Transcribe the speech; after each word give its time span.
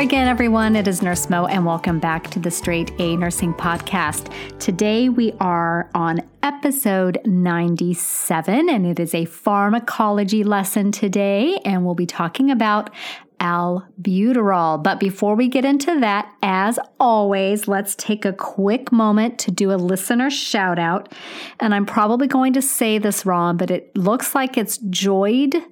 Again, 0.00 0.28
everyone. 0.28 0.76
It 0.76 0.88
is 0.88 1.02
Nurse 1.02 1.28
Mo, 1.28 1.44
and 1.44 1.66
welcome 1.66 1.98
back 1.98 2.30
to 2.30 2.38
the 2.38 2.50
Straight 2.50 2.90
A 2.98 3.18
Nursing 3.18 3.52
Podcast. 3.52 4.32
Today 4.58 5.10
we 5.10 5.34
are 5.40 5.90
on 5.94 6.22
episode 6.42 7.20
97, 7.26 8.70
and 8.70 8.86
it 8.86 8.98
is 8.98 9.14
a 9.14 9.26
pharmacology 9.26 10.42
lesson 10.42 10.90
today, 10.90 11.58
and 11.66 11.84
we'll 11.84 11.94
be 11.94 12.06
talking 12.06 12.50
about 12.50 12.88
albuterol. 13.40 14.82
But 14.82 15.00
before 15.00 15.34
we 15.34 15.48
get 15.48 15.66
into 15.66 16.00
that, 16.00 16.34
as 16.42 16.78
always, 16.98 17.68
let's 17.68 17.94
take 17.94 18.24
a 18.24 18.32
quick 18.32 18.90
moment 18.90 19.38
to 19.40 19.50
do 19.50 19.70
a 19.70 19.76
listener 19.76 20.30
shout 20.30 20.78
out. 20.78 21.12
And 21.60 21.74
I'm 21.74 21.84
probably 21.84 22.26
going 22.26 22.54
to 22.54 22.62
say 22.62 22.96
this 22.96 23.26
wrong, 23.26 23.58
but 23.58 23.70
it 23.70 23.94
looks 23.94 24.34
like 24.34 24.56
it's 24.56 24.78
Joyd 24.78 25.62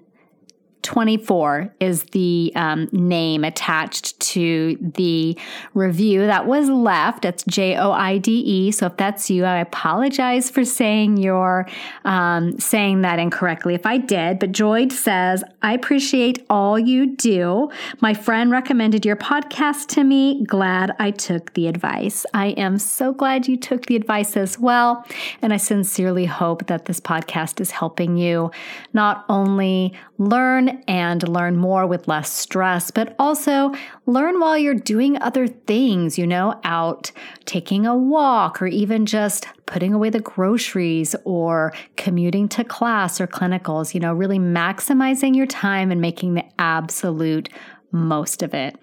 24 0.89 1.71
is 1.81 2.05
the 2.13 2.51
um, 2.57 2.89
name 2.93 3.45
attached 3.45 4.19
to 4.21 4.79
the 4.81 5.37
review 5.75 6.21
that 6.25 6.47
was 6.47 6.71
left. 6.71 7.27
It's 7.27 7.45
J 7.45 7.77
O 7.77 7.93
I 7.93 8.17
D 8.17 8.41
E. 8.41 8.71
So 8.71 8.87
if 8.87 8.97
that's 8.97 9.29
you, 9.29 9.45
I 9.45 9.59
apologize 9.59 10.49
for 10.49 10.65
saying 10.65 11.19
your 11.19 11.69
um, 12.07 12.59
saying 12.59 13.03
that 13.03 13.19
incorrectly 13.19 13.75
if 13.75 13.85
I 13.85 13.99
did. 13.99 14.39
But 14.39 14.53
Joyd 14.53 14.91
says, 14.91 15.45
I 15.61 15.75
appreciate 15.75 16.47
all 16.49 16.79
you 16.79 17.15
do. 17.15 17.71
My 18.01 18.15
friend 18.15 18.51
recommended 18.51 19.05
your 19.05 19.17
podcast 19.17 19.89
to 19.89 20.05
me. 20.05 20.43
Glad 20.47 20.97
I 20.99 21.11
took 21.11 21.53
the 21.53 21.67
advice. 21.67 22.25
I 22.33 22.47
am 22.53 22.79
so 22.79 23.13
glad 23.13 23.47
you 23.47 23.59
took 23.59 23.85
the 23.85 23.97
advice 23.97 24.39
as 24.39 24.59
well. 24.59 25.05
And 25.43 25.53
I 25.53 25.59
sincerely 25.59 26.25
hope 26.25 26.67
that 26.69 26.87
this 26.87 26.99
podcast 26.99 27.61
is 27.61 27.73
helping 27.73 28.17
you 28.17 28.51
not 28.95 29.27
only 29.29 29.93
learn 30.17 30.78
and 30.87 31.27
learn 31.29 31.57
more 31.57 31.87
with 31.87 32.09
less 32.09 32.33
stress, 32.33 32.91
but 32.91 33.15
also 33.19 33.73
learn 34.07 34.39
while 34.41 34.57
you're 34.57 34.75
doing 34.75 35.21
other 35.21 35.47
things, 35.47 36.19
you 36.19 36.27
know, 36.27 36.61
out 36.65 37.11
taking 37.45 37.87
a 37.87 37.97
walk 37.97 38.61
or 38.63 38.67
even 38.67 39.07
just 39.07 39.47
putting 39.67 39.93
away 39.93 40.11
the 40.11 40.21
groceries 40.21 41.15
or 41.25 41.73
commuting 41.97 42.49
to 42.49 42.65
class 42.65 43.21
or 43.21 43.27
clinicals, 43.27 43.95
you 43.95 44.01
know, 44.01 44.13
really 44.13 44.39
maximizing 44.39 45.35
your 45.35 45.47
time 45.47 45.91
and 45.91 46.01
making 46.01 46.35
the 46.35 46.45
absolute 46.59 47.49
most 47.91 48.43
of 48.43 48.55
it. 48.55 48.79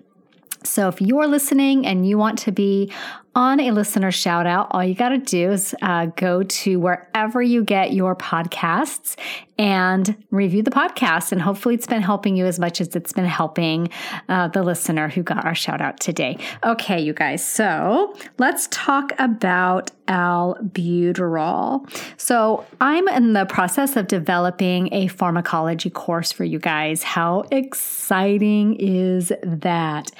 So 0.63 0.87
if 0.87 0.99
you're 0.99 1.27
listening 1.27 1.85
and 1.85 2.07
you 2.07 2.17
want 2.17 2.39
to 2.39 2.51
be 2.51 2.91
on 3.35 3.59
a 3.59 3.71
listener 3.71 4.11
shout 4.11 4.47
out, 4.47 4.67
all 4.71 4.83
you 4.83 4.95
got 4.95 5.09
to 5.09 5.17
do 5.17 5.51
is 5.51 5.75
uh, 5.81 6.05
go 6.15 6.43
to 6.43 6.79
wherever 6.79 7.41
you 7.41 7.63
get 7.63 7.91
your 7.91 8.15
podcasts 8.15 9.17
and 9.57 10.15
review 10.31 10.63
the 10.63 10.71
podcast. 10.71 11.33
And 11.33 11.41
hopefully, 11.41 11.75
it's 11.75 11.87
been 11.87 12.01
helping 12.01 12.37
you 12.37 12.45
as 12.45 12.59
much 12.59 12.79
as 12.79 12.95
it's 12.95 13.11
been 13.11 13.25
helping 13.25 13.89
uh, 14.29 14.47
the 14.47 14.63
listener 14.63 15.09
who 15.09 15.21
got 15.21 15.45
our 15.45 15.55
shout 15.55 15.81
out 15.81 15.99
today. 15.99 16.37
Okay, 16.63 17.01
you 17.01 17.13
guys. 17.13 17.45
So 17.45 18.15
let's 18.37 18.67
talk 18.71 19.11
about 19.19 19.91
albuterol. 20.07 21.89
So 22.17 22.65
I'm 22.79 23.07
in 23.09 23.33
the 23.33 23.45
process 23.45 23.97
of 23.97 24.07
developing 24.07 24.93
a 24.93 25.07
pharmacology 25.07 25.89
course 25.89 26.31
for 26.31 26.45
you 26.45 26.59
guys. 26.59 27.03
How 27.03 27.43
exciting 27.51 28.75
is 28.75 29.33
that? 29.43 30.11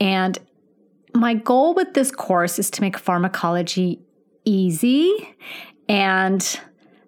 And 0.00 0.38
my 1.14 1.34
goal 1.34 1.74
with 1.74 1.94
this 1.94 2.10
course 2.10 2.58
is 2.58 2.70
to 2.70 2.80
make 2.80 2.98
pharmacology 2.98 4.00
easy 4.44 5.34
and 5.88 6.60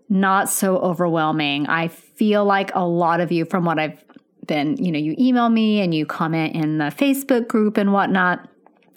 not 0.09 0.49
so 0.49 0.79
overwhelming. 0.79 1.67
I 1.67 1.89
feel 1.89 2.45
like 2.45 2.71
a 2.75 2.87
lot 2.87 3.21
of 3.21 3.33
you, 3.33 3.45
from 3.45 3.65
what 3.65 3.79
I've 3.79 4.03
been, 4.47 4.77
you 4.77 4.93
know, 4.93 4.99
you 4.99 5.17
email 5.19 5.49
me 5.49 5.81
and 5.81 5.93
you 5.93 6.07
comment 6.07 6.55
in 6.55 6.79
the 6.79 6.85
Facebook 6.85 7.49
group 7.49 7.77
and 7.77 7.93
whatnot. 7.93 8.49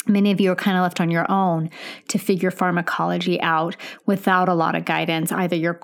Many 0.08 0.32
of 0.32 0.40
you 0.40 0.52
are 0.52 0.56
kind 0.56 0.78
of 0.78 0.84
left 0.84 1.02
on 1.02 1.10
your 1.10 1.30
own 1.30 1.70
to 2.10 2.18
figure 2.18 2.52
pharmacology 2.52 3.42
out 3.42 3.76
without 4.06 4.48
a 4.48 4.54
lot 4.54 4.76
of 4.76 4.86
guidance. 4.86 5.32
Either 5.32 5.56
your 5.56 5.80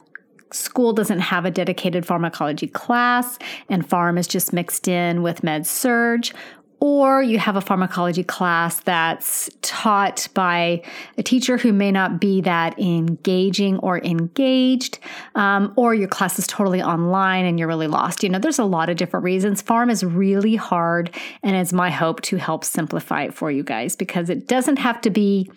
school 0.51 0.93
doesn't 0.93 1.19
have 1.19 1.45
a 1.45 1.51
dedicated 1.51 2.05
pharmacology 2.05 2.67
class 2.67 3.37
and 3.69 3.87
pharm 3.87 4.17
is 4.17 4.27
just 4.27 4.53
mixed 4.53 4.87
in 4.87 5.21
with 5.21 5.43
med 5.43 5.65
surg 5.65 6.31
or 6.79 7.21
you 7.21 7.39
have 7.39 7.55
a 7.55 7.61
pharmacology 7.61 8.23
class 8.23 8.79
that's 8.81 9.49
taught 9.61 10.27
by 10.33 10.81
a 11.17 11.23
teacher 11.23 11.57
who 11.57 11.73
may 11.73 11.91
not 11.91 12.19
be 12.19 12.41
that 12.41 12.77
engaging 12.79 13.77
or 13.79 13.99
engaged, 13.99 14.99
um, 15.35 15.73
or 15.75 15.93
your 15.93 16.07
class 16.07 16.37
is 16.37 16.47
totally 16.47 16.81
online 16.81 17.45
and 17.45 17.57
you're 17.57 17.67
really 17.67 17.87
lost. 17.87 18.23
You 18.23 18.29
know, 18.29 18.39
there's 18.39 18.59
a 18.59 18.65
lot 18.65 18.89
of 18.89 18.97
different 18.97 19.23
reasons. 19.23 19.63
Pharm 19.63 19.89
is 19.89 20.03
really 20.03 20.55
hard, 20.55 21.15
and 21.43 21.55
it's 21.55 21.73
my 21.73 21.89
hope 21.89 22.21
to 22.23 22.37
help 22.37 22.63
simplify 22.63 23.23
it 23.23 23.33
for 23.33 23.51
you 23.51 23.63
guys 23.63 23.95
because 23.95 24.29
it 24.29 24.47
doesn't 24.47 24.77
have 24.77 25.01
to 25.01 25.09
be 25.09 25.49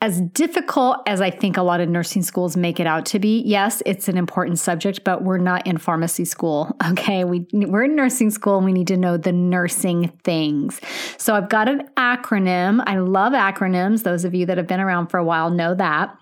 as 0.00 0.20
difficult 0.20 0.98
as 1.06 1.20
I 1.20 1.30
think 1.30 1.56
a 1.56 1.62
lot 1.62 1.80
of 1.80 1.88
nursing 1.88 2.22
schools 2.22 2.56
make 2.56 2.78
it 2.78 2.86
out 2.86 3.04
to 3.06 3.18
be. 3.18 3.42
Yes, 3.44 3.82
it's 3.84 4.08
an 4.08 4.16
important 4.16 4.60
subject, 4.60 5.02
but 5.02 5.24
we're 5.24 5.38
not 5.38 5.66
in 5.66 5.78
pharmacy 5.78 6.24
school. 6.24 6.76
Okay. 6.88 7.22
We, 7.22 7.46
we're 7.52 7.84
in 7.84 7.96
nursing 7.96 8.30
school 8.30 8.56
and 8.56 8.64
we 8.64 8.72
need 8.72 8.86
to 8.86 8.96
know 8.96 9.18
the 9.18 9.32
nursing 9.32 10.08
things. 10.24 10.80
So 11.16 11.34
I've 11.34 11.48
got 11.48 11.68
an 11.68 11.88
acronym. 11.96 12.82
I 12.86 12.96
love 12.96 13.34
acronyms. 13.34 14.04
Those 14.04 14.24
of 14.24 14.34
you 14.34 14.46
that 14.46 14.56
have 14.56 14.66
been 14.66 14.80
around 14.80 15.08
for 15.08 15.18
a 15.18 15.24
while 15.24 15.50
know 15.50 15.74
that. 15.74 16.16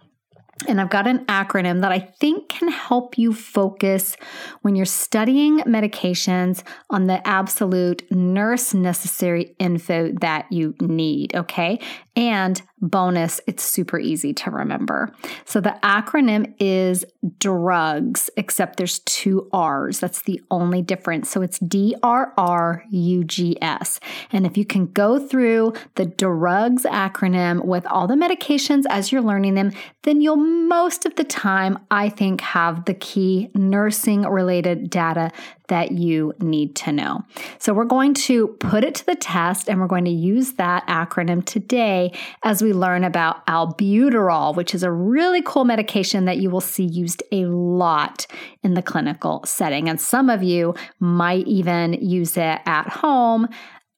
And 0.66 0.81
I've 0.81 0.91
got 0.91 1.06
an 1.06 1.25
acronym 1.26 1.82
that 1.82 1.93
I 1.93 1.98
think 1.98 2.48
can 2.48 2.69
help 2.69 3.16
you 3.16 3.32
focus 3.32 4.16
when 4.62 4.75
you're 4.75 4.87
studying 4.87 5.58
medications 5.60 6.62
on 6.91 7.06
the 7.06 7.26
absolute 7.26 8.10
nurse 8.10 8.75
necessary 8.75 9.54
info 9.58 10.12
that 10.20 10.50
you 10.50 10.75
need. 10.81 11.34
Okay. 11.34 11.78
And 12.16 12.60
bonus, 12.81 13.41
it's 13.47 13.62
super 13.62 13.99
easy 13.99 14.32
to 14.32 14.50
remember. 14.50 15.12
So 15.44 15.60
the 15.60 15.77
acronym 15.82 16.54
is 16.59 17.04
drugs, 17.38 18.31
except 18.37 18.78
there's 18.78 19.00
two 19.00 19.49
R's. 19.53 20.00
That's 20.00 20.22
the 20.22 20.41
only 20.50 20.81
difference. 20.81 21.31
So 21.31 21.43
it's 21.43 21.59
D 21.59 21.94
R 22.03 22.32
R 22.38 22.84
U 22.91 23.25
G 23.25 23.59
S. 23.60 24.00
And 24.32 24.47
if 24.47 24.56
you 24.56 24.65
can 24.65 24.87
go 24.87 25.19
through 25.19 25.75
the 25.97 26.06
drugs 26.06 26.84
acronym 26.84 27.65
with 27.65 27.87
all 27.87 28.06
the 28.06 28.15
medications 28.15 28.85
as 28.88 29.12
you're 29.12 29.23
learning 29.23 29.55
them, 29.55 29.73
then 30.02 30.20
you'll 30.20 30.37
most 30.37 31.05
of 31.05 31.17
the 31.17 31.25
time, 31.25 31.79
I 31.90 32.08
think, 32.08 32.40
have 32.40 32.87
the 32.87 32.94
key 32.94 33.50
nursing 33.55 34.23
related 34.23 34.88
data 34.88 35.32
that 35.68 35.92
you 35.92 36.32
need 36.40 36.74
to 36.76 36.92
know. 36.92 37.22
So 37.58 37.74
we're 37.74 37.84
going 37.84 38.14
to 38.14 38.48
put 38.60 38.84
it 38.84 38.94
to 38.96 39.06
the 39.06 39.14
test 39.14 39.68
and 39.68 39.80
we're 39.80 39.86
going 39.86 40.04
to 40.04 40.10
use 40.10 40.54
that 40.54 40.86
acronym 40.86 41.44
today 41.44 42.12
as 42.42 42.62
we 42.62 42.72
learn 42.72 43.04
about 43.04 43.46
albuterol, 43.46 44.56
which 44.56 44.74
is 44.74 44.82
a 44.82 44.90
really 44.90 45.42
cool 45.42 45.64
medication 45.64 46.24
that 46.26 46.38
you 46.38 46.50
will 46.50 46.60
see 46.60 46.84
used 46.84 47.22
a 47.32 47.44
lot 47.46 48.26
in 48.62 48.74
the 48.74 48.82
clinical 48.82 49.42
setting. 49.44 49.88
And 49.88 50.00
some 50.00 50.30
of 50.30 50.42
you 50.42 50.74
might 51.00 51.46
even 51.46 51.94
use 51.94 52.36
it 52.36 52.60
at 52.66 52.88
home 52.88 53.48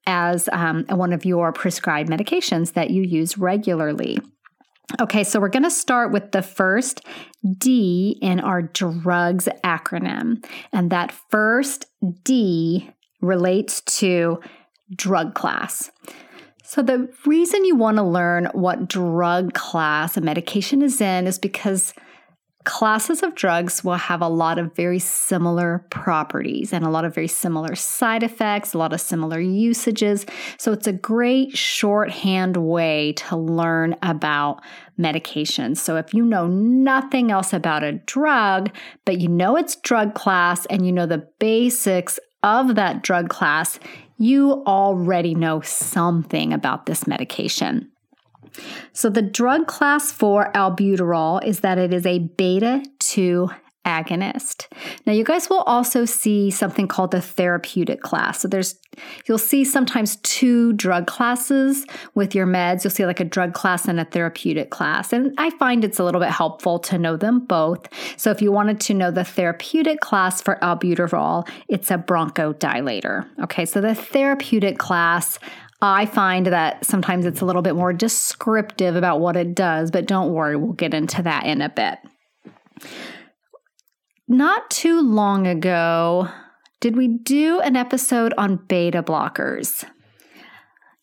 as 0.06 0.48
um, 0.52 0.86
one 0.88 1.12
of 1.12 1.26
your 1.26 1.52
prescribed 1.52 2.08
medications 2.08 2.72
that 2.72 2.90
you 2.90 3.02
use 3.02 3.36
regularly. 3.36 4.18
Okay, 5.00 5.23
so 5.23 5.38
we're 5.38 5.49
going 5.49 5.64
to 5.64 5.70
start 5.70 6.12
with 6.12 6.32
the 6.32 6.40
first 6.40 7.05
D 7.58 8.19
in 8.23 8.40
our 8.40 8.62
drugs 8.62 9.46
acronym. 9.62 10.44
And 10.73 10.90
that 10.90 11.12
first 11.31 11.87
D 12.25 12.90
relates 13.20 13.82
to 13.82 14.40
drug 14.94 15.35
class. 15.35 15.90
So, 16.64 16.82
the 16.82 17.08
reason 17.26 17.64
you 17.64 17.76
want 17.76 17.96
to 17.96 18.02
learn 18.02 18.46
what 18.52 18.88
drug 18.88 19.55
class 19.55 20.17
a 20.17 20.20
medication 20.20 20.82
is 20.82 21.00
in 21.00 21.26
is 21.26 21.38
because 21.38 21.94
classes 22.68 23.22
of 23.22 23.34
drugs 23.34 23.82
will 23.82 23.94
have 23.94 24.20
a 24.20 24.28
lot 24.28 24.58
of 24.58 24.74
very 24.76 24.98
similar 24.98 25.86
properties 25.88 26.70
and 26.70 26.84
a 26.84 26.90
lot 26.90 27.06
of 27.06 27.14
very 27.14 27.26
similar 27.26 27.74
side 27.74 28.22
effects, 28.22 28.74
a 28.74 28.78
lot 28.78 28.92
of 28.92 29.00
similar 29.00 29.40
usages. 29.40 30.26
So 30.58 30.72
it's 30.72 30.86
a 30.86 30.92
great 30.92 31.56
shorthand 31.56 32.58
way 32.58 33.14
to 33.14 33.38
learn 33.38 33.96
about 34.02 34.60
medications. 35.00 35.78
So 35.78 35.96
if 35.96 36.12
you 36.12 36.22
know 36.22 36.46
nothing 36.46 37.30
else 37.30 37.54
about 37.54 37.84
a 37.84 37.92
drug, 37.92 38.70
but 39.06 39.18
you 39.18 39.28
know 39.28 39.56
its 39.56 39.74
drug 39.76 40.14
class 40.14 40.66
and 40.66 40.84
you 40.84 40.92
know 40.92 41.06
the 41.06 41.26
basics 41.38 42.20
of 42.42 42.74
that 42.74 43.02
drug 43.02 43.30
class, 43.30 43.80
you 44.18 44.62
already 44.66 45.34
know 45.34 45.62
something 45.62 46.52
about 46.52 46.84
this 46.84 47.06
medication. 47.06 47.90
So, 48.92 49.08
the 49.08 49.22
drug 49.22 49.66
class 49.66 50.12
for 50.12 50.52
albuterol 50.52 51.44
is 51.44 51.60
that 51.60 51.78
it 51.78 51.92
is 51.92 52.06
a 52.06 52.18
beta 52.18 52.82
2 53.00 53.48
agonist. 53.88 54.66
Now, 55.06 55.14
you 55.14 55.24
guys 55.24 55.48
will 55.48 55.62
also 55.62 56.04
see 56.04 56.50
something 56.50 56.86
called 56.88 57.10
the 57.10 57.22
therapeutic 57.22 58.02
class. 58.02 58.40
So, 58.40 58.48
there's 58.48 58.76
you'll 59.26 59.38
see 59.38 59.64
sometimes 59.64 60.16
two 60.16 60.72
drug 60.74 61.06
classes 61.06 61.86
with 62.14 62.34
your 62.34 62.46
meds. 62.46 62.84
You'll 62.84 62.90
see 62.90 63.06
like 63.06 63.20
a 63.20 63.24
drug 63.24 63.54
class 63.54 63.88
and 63.88 63.98
a 63.98 64.04
therapeutic 64.04 64.70
class. 64.70 65.12
And 65.12 65.34
I 65.38 65.50
find 65.50 65.84
it's 65.84 65.98
a 65.98 66.04
little 66.04 66.20
bit 66.20 66.30
helpful 66.30 66.78
to 66.80 66.98
know 66.98 67.16
them 67.16 67.40
both. 67.40 67.88
So, 68.18 68.30
if 68.30 68.42
you 68.42 68.52
wanted 68.52 68.80
to 68.80 68.94
know 68.94 69.10
the 69.10 69.24
therapeutic 69.24 70.00
class 70.00 70.42
for 70.42 70.56
albuterol, 70.56 71.48
it's 71.68 71.90
a 71.90 71.96
bronchodilator. 71.96 73.26
Okay, 73.42 73.64
so 73.64 73.80
the 73.80 73.94
therapeutic 73.94 74.78
class 74.78 75.38
I 75.80 76.06
find 76.06 76.46
that 76.46 76.84
sometimes 76.84 77.25
it's 77.25 77.40
a 77.40 77.44
little 77.44 77.62
bit 77.62 77.76
more 77.76 77.92
descriptive 77.92 78.96
about 78.96 79.20
what 79.20 79.36
it 79.36 79.54
does, 79.54 79.90
but 79.90 80.06
don't 80.06 80.32
worry, 80.32 80.56
we'll 80.56 80.72
get 80.72 80.92
into 80.92 81.22
that 81.22 81.46
in 81.46 81.62
a 81.62 81.69
bit. 81.69 81.98
Not 84.26 84.70
too 84.70 85.00
long 85.00 85.46
ago, 85.46 86.28
did 86.80 86.96
we 86.96 87.08
do 87.08 87.60
an 87.60 87.76
episode 87.76 88.34
on 88.36 88.64
beta 88.69 89.02
blockers? 89.02 89.84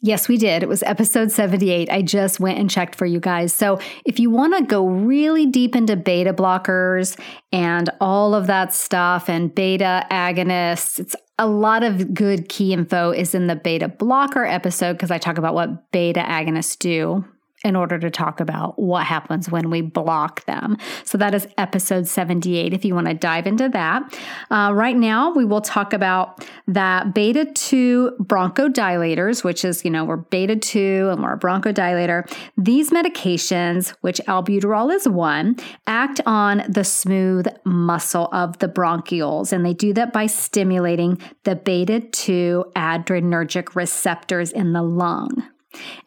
Yes, 0.01 0.27
we 0.27 0.37
did. 0.37 0.61
It 0.61 0.69
was 0.69 0.83
episode 0.83 1.31
78. 1.31 1.89
I 1.89 2.01
just 2.03 2.39
went 2.39 2.59
and 2.59 2.69
checked 2.69 2.95
for 2.95 3.07
you 3.07 3.19
guys. 3.19 3.55
So, 3.55 3.79
if 4.05 4.19
you 4.19 4.29
want 4.29 4.55
to 4.55 4.63
go 4.63 4.85
really 4.85 5.47
deep 5.47 5.75
into 5.75 5.95
beta 5.95 6.31
blockers 6.31 7.19
and 7.51 7.89
all 7.99 8.35
of 8.35 8.45
that 8.45 8.71
stuff 8.71 9.29
and 9.29 9.55
beta 9.55 10.05
agonists, 10.11 10.99
it's 10.99 11.15
a 11.37 11.47
lot 11.47 11.83
of 11.83 12.13
good 12.13 12.47
key 12.47 12.71
info 12.73 13.11
is 13.11 13.35
in 13.35 13.47
the 13.47 13.55
beta 13.55 13.87
blocker 13.87 14.45
episode 14.45 14.93
because 14.93 15.11
I 15.11 15.17
talk 15.17 15.37
about 15.37 15.53
what 15.53 15.91
beta 15.91 16.21
agonists 16.21 16.77
do 16.77 17.25
in 17.65 17.75
order 17.75 17.97
to 17.97 18.11
talk 18.11 18.39
about 18.39 18.77
what 18.77 19.07
happens 19.07 19.49
when 19.49 19.71
we 19.71 19.81
block 19.81 20.45
them. 20.45 20.77
So 21.03 21.17
that 21.17 21.33
is 21.33 21.47
episode 21.57 22.07
78 22.07 22.73
if 22.73 22.85
you 22.85 22.93
want 22.93 23.07
to 23.07 23.15
dive 23.15 23.47
into 23.47 23.67
that. 23.69 24.15
Uh, 24.51 24.71
right 24.71 24.95
now, 24.95 25.33
we 25.33 25.45
will 25.45 25.61
talk 25.61 25.91
about 25.91 26.47
that 26.67 27.15
beta 27.15 27.45
2 27.45 28.17
bronchodilators, 28.21 29.43
which 29.43 29.65
is, 29.65 29.83
you 29.83 29.89
know, 29.89 30.05
we're 30.05 30.17
beta 30.17 30.55
2 30.55 31.09
and 31.11 31.23
we're 31.23 31.33
a 31.33 31.39
bronchodilator. 31.39 32.31
These 32.55 32.91
medications, 32.91 33.89
which 34.01 34.21
albuterol 34.27 34.93
is 34.93 35.09
one, 35.09 35.55
act 35.87 36.21
on 36.27 36.63
the 36.69 36.83
smooth 36.83 37.47
muscle 37.63 38.29
of 38.31 38.59
the 38.59 38.67
bronchioles, 38.67 39.51
and 39.51 39.65
they 39.65 39.73
do 39.73 39.91
that 39.93 40.13
by 40.13 40.27
stimulating 40.27 41.19
the 41.45 41.55
beta 41.55 41.99
2 41.99 42.73
adrenergic 42.75 43.73
receptors 43.73 44.51
in 44.51 44.73
the 44.73 44.83
lung. 44.83 45.43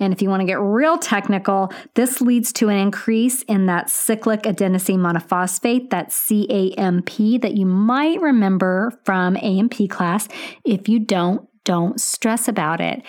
And 0.01 0.13
if 0.13 0.23
you 0.23 0.29
want 0.29 0.41
to 0.41 0.47
get 0.47 0.61
real 0.61 0.99
technical, 0.99 1.73
this 1.95 2.21
leads 2.21 2.53
to 2.55 2.69
an 2.69 2.77
increase 2.77 3.43
in 3.43 3.67
that 3.67 3.91
cyclic 3.91 4.43
adenosine 4.43 4.99
monophosphate, 4.99 5.91
that 5.91 6.09
CAMP, 6.11 7.41
that 7.43 7.57
you 7.57 7.67
might 7.67 8.21
remember 8.21 8.99
from 9.05 9.37
A&P 9.37 9.89
class. 9.89 10.29
If 10.65 10.89
you 10.89 10.99
don't, 10.99 11.47
don't 11.65 12.01
stress 12.01 12.49
about 12.49 12.81
it. 12.81 13.03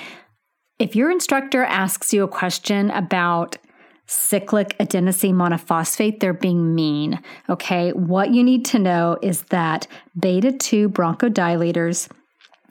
If 0.79 0.95
your 0.95 1.11
instructor 1.11 1.63
asks 1.63 2.13
you 2.13 2.23
a 2.23 2.27
question 2.27 2.89
about 2.91 3.57
cyclic 4.06 4.75
adenosine 4.79 5.35
monophosphate, 5.35 6.19
they're 6.19 6.33
being 6.33 6.73
mean. 6.73 7.19
Okay, 7.47 7.91
what 7.91 8.33
you 8.33 8.44
need 8.44 8.65
to 8.65 8.79
know 8.79 9.17
is 9.21 9.44
that 9.44 9.88
beta 10.19 10.51
2 10.51 10.89
bronchodilators 10.89 12.09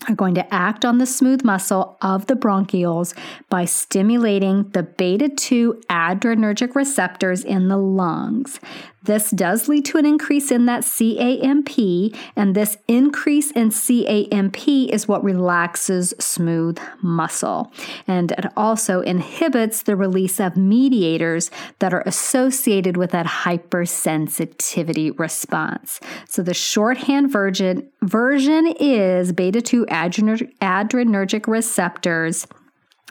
are 0.09 0.15
going 0.15 0.35
to 0.35 0.55
act 0.55 0.85
on 0.85 0.99
the 0.99 1.07
smooth 1.07 1.45
muscle 1.45 1.97
of 2.03 2.27
the 2.27 2.35
bronchioles 2.35 3.15
by 3.49 3.65
stimulating 3.65 4.69
the 4.71 4.83
beta 4.83 5.29
2 5.29 5.81
adrenergic 5.91 6.75
receptors 6.75 7.45
in 7.45 7.69
the 7.69 7.77
lungs. 7.77 8.61
This 9.09 9.31
does 9.31 9.69
lead 9.69 9.87
to 9.87 9.97
an 9.97 10.05
increase 10.05 10.51
in 10.51 10.67
that 10.67 10.85
CAMP, 10.85 12.15
and 12.37 12.55
this 12.55 12.77
increase 12.87 13.51
in 13.53 13.71
CAMP 13.71 14.69
is 14.69 15.09
what 15.09 15.25
relaxes 15.25 16.13
smooth 16.21 16.79
muscle. 17.01 17.73
And 18.07 18.33
it 18.33 18.53
also 18.55 19.01
inhibits 19.01 19.81
the 19.81 19.97
release 19.97 20.39
of 20.39 20.59
mediators 20.59 21.51
that 21.79 21.95
are 21.95 22.03
associated 22.05 22.99
with 22.99 23.13
that 23.13 23.25
hypersensitivity 23.25 25.19
response. 25.19 26.01
So 26.29 26.43
the 26.43 26.53
shorthand 26.53 27.33
version, 27.33 27.89
version 28.03 28.75
is 28.79 29.33
beta 29.33 29.63
2 29.63 29.87
adrenergic 29.87 31.47
receptors 31.47 32.47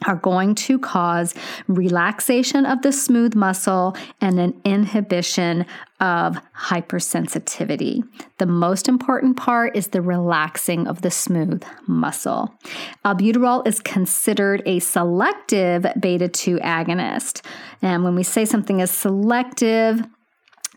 are 0.05 0.15
going 0.15 0.53
to 0.53 0.77
cause 0.77 1.33
relaxation 1.67 2.65
of 2.65 2.81
the 2.81 2.91
smooth 2.91 3.33
muscle 3.35 3.95
and 4.21 4.39
an 4.39 4.59
inhibition 4.63 5.65
of 5.99 6.37
hypersensitivity. 6.55 8.03
The 8.37 8.45
most 8.45 8.87
important 8.87 9.37
part 9.37 9.75
is 9.75 9.87
the 9.87 10.01
relaxing 10.01 10.87
of 10.87 11.01
the 11.01 11.09
smooth 11.09 11.63
muscle. 11.87 12.53
Albuterol 13.03 13.67
is 13.67 13.79
considered 13.79 14.61
a 14.67 14.79
selective 14.79 15.87
beta 15.99 16.27
2 16.27 16.57
agonist. 16.57 17.43
And 17.81 18.03
when 18.03 18.13
we 18.13 18.23
say 18.23 18.45
something 18.45 18.79
is 18.79 18.91
selective, 18.91 20.05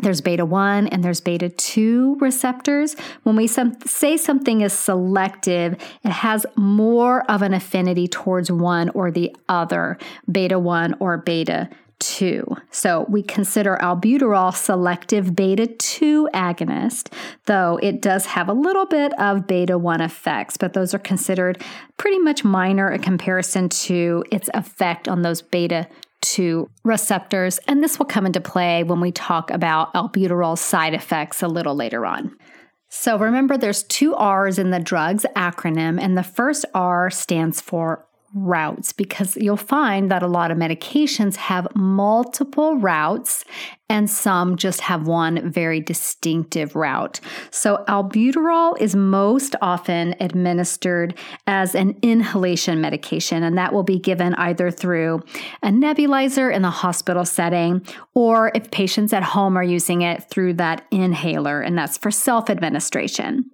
there's 0.02 0.20
beta 0.20 0.44
1 0.44 0.88
and 0.88 1.04
there's 1.04 1.20
beta 1.20 1.48
2 1.48 2.16
receptors. 2.20 2.96
When 3.22 3.36
we 3.36 3.46
some, 3.46 3.76
say 3.84 4.16
something 4.16 4.62
is 4.62 4.72
selective, 4.72 5.74
it 6.04 6.10
has 6.10 6.46
more 6.56 7.30
of 7.30 7.42
an 7.42 7.54
affinity 7.54 8.08
towards 8.08 8.50
one 8.50 8.90
or 8.90 9.10
the 9.10 9.34
other, 9.48 9.98
beta 10.30 10.58
1 10.58 10.96
or 11.00 11.18
beta 11.18 11.68
2. 12.00 12.44
So 12.70 13.04
we 13.08 13.22
consider 13.22 13.78
albuterol 13.80 14.54
selective 14.54 15.36
beta 15.36 15.66
2 15.66 16.30
agonist, 16.34 17.12
though 17.44 17.78
it 17.82 18.00
does 18.00 18.26
have 18.26 18.48
a 18.48 18.54
little 18.54 18.86
bit 18.86 19.12
of 19.20 19.46
beta 19.46 19.76
1 19.76 20.00
effects, 20.00 20.56
but 20.56 20.72
those 20.72 20.94
are 20.94 20.98
considered 20.98 21.62
pretty 21.98 22.18
much 22.18 22.42
minor 22.42 22.90
in 22.90 23.02
comparison 23.02 23.68
to 23.68 24.24
its 24.32 24.48
effect 24.54 25.08
on 25.08 25.22
those 25.22 25.42
beta 25.42 25.86
to 26.22 26.68
receptors, 26.84 27.58
and 27.66 27.82
this 27.82 27.98
will 27.98 28.06
come 28.06 28.26
into 28.26 28.40
play 28.40 28.82
when 28.82 29.00
we 29.00 29.12
talk 29.12 29.50
about 29.50 29.92
albuterol 29.94 30.58
side 30.58 30.94
effects 30.94 31.42
a 31.42 31.48
little 31.48 31.74
later 31.74 32.04
on. 32.06 32.36
So 32.88 33.16
remember, 33.16 33.56
there's 33.56 33.84
two 33.84 34.14
R's 34.14 34.58
in 34.58 34.70
the 34.70 34.80
drugs 34.80 35.24
acronym, 35.36 36.00
and 36.00 36.18
the 36.18 36.22
first 36.22 36.64
R 36.74 37.10
stands 37.10 37.60
for 37.60 38.06
routes 38.34 38.92
because 38.92 39.36
you'll 39.36 39.56
find 39.56 40.10
that 40.10 40.22
a 40.22 40.28
lot 40.28 40.50
of 40.50 40.58
medications 40.58 41.36
have 41.36 41.66
multiple 41.74 42.76
routes 42.76 43.44
and 43.88 44.08
some 44.08 44.56
just 44.56 44.80
have 44.82 45.08
one 45.08 45.50
very 45.50 45.80
distinctive 45.80 46.76
route. 46.76 47.18
So, 47.50 47.84
albuterol 47.88 48.80
is 48.80 48.94
most 48.94 49.56
often 49.60 50.14
administered 50.20 51.18
as 51.48 51.74
an 51.74 51.98
inhalation 52.00 52.80
medication, 52.80 53.42
and 53.42 53.58
that 53.58 53.72
will 53.72 53.82
be 53.82 53.98
given 53.98 54.34
either 54.34 54.70
through 54.70 55.22
a 55.64 55.68
nebulizer 55.68 56.54
in 56.54 56.62
the 56.62 56.70
hospital 56.70 57.24
setting 57.24 57.84
or 58.14 58.52
if 58.54 58.70
patients 58.70 59.12
at 59.12 59.24
home 59.24 59.58
are 59.58 59.64
using 59.64 60.02
it 60.02 60.22
through 60.30 60.54
that 60.54 60.86
inhaler, 60.92 61.60
and 61.60 61.76
that's 61.76 61.98
for 61.98 62.12
self 62.12 62.48
administration. 62.48 63.50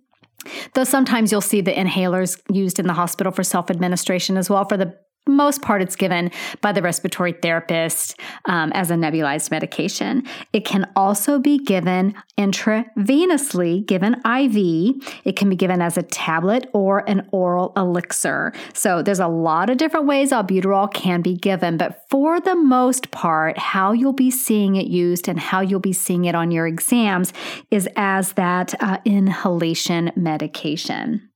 Though 0.74 0.84
sometimes 0.84 1.32
you'll 1.32 1.40
see 1.40 1.60
the 1.60 1.72
inhalers 1.72 2.40
used 2.52 2.78
in 2.78 2.86
the 2.86 2.92
hospital 2.92 3.32
for 3.32 3.42
self 3.42 3.70
administration 3.70 4.36
as 4.36 4.50
well 4.50 4.64
for 4.64 4.76
the 4.76 4.96
most 5.26 5.62
part, 5.62 5.82
it's 5.82 5.96
given 5.96 6.30
by 6.60 6.72
the 6.72 6.82
respiratory 6.82 7.32
therapist 7.32 8.18
um, 8.46 8.72
as 8.72 8.90
a 8.90 8.94
nebulized 8.94 9.50
medication. 9.50 10.24
It 10.52 10.64
can 10.64 10.90
also 10.94 11.38
be 11.38 11.58
given 11.58 12.14
intravenously, 12.38 13.86
given 13.86 14.14
IV. 14.24 15.02
It 15.24 15.36
can 15.36 15.48
be 15.48 15.56
given 15.56 15.82
as 15.82 15.96
a 15.96 16.02
tablet 16.02 16.68
or 16.72 17.08
an 17.08 17.28
oral 17.32 17.72
elixir. 17.76 18.52
So 18.72 19.02
there's 19.02 19.20
a 19.20 19.28
lot 19.28 19.70
of 19.70 19.78
different 19.78 20.06
ways 20.06 20.30
albuterol 20.30 20.92
can 20.92 21.22
be 21.22 21.34
given, 21.34 21.76
but 21.76 22.08
for 22.08 22.40
the 22.40 22.54
most 22.54 23.10
part, 23.10 23.58
how 23.58 23.92
you'll 23.92 24.12
be 24.12 24.30
seeing 24.30 24.76
it 24.76 24.86
used 24.86 25.28
and 25.28 25.38
how 25.38 25.60
you'll 25.60 25.80
be 25.80 25.92
seeing 25.92 26.24
it 26.24 26.34
on 26.34 26.50
your 26.50 26.66
exams 26.66 27.32
is 27.70 27.88
as 27.96 28.32
that 28.34 28.80
uh, 28.80 28.98
inhalation 29.04 30.12
medication. 30.14 31.28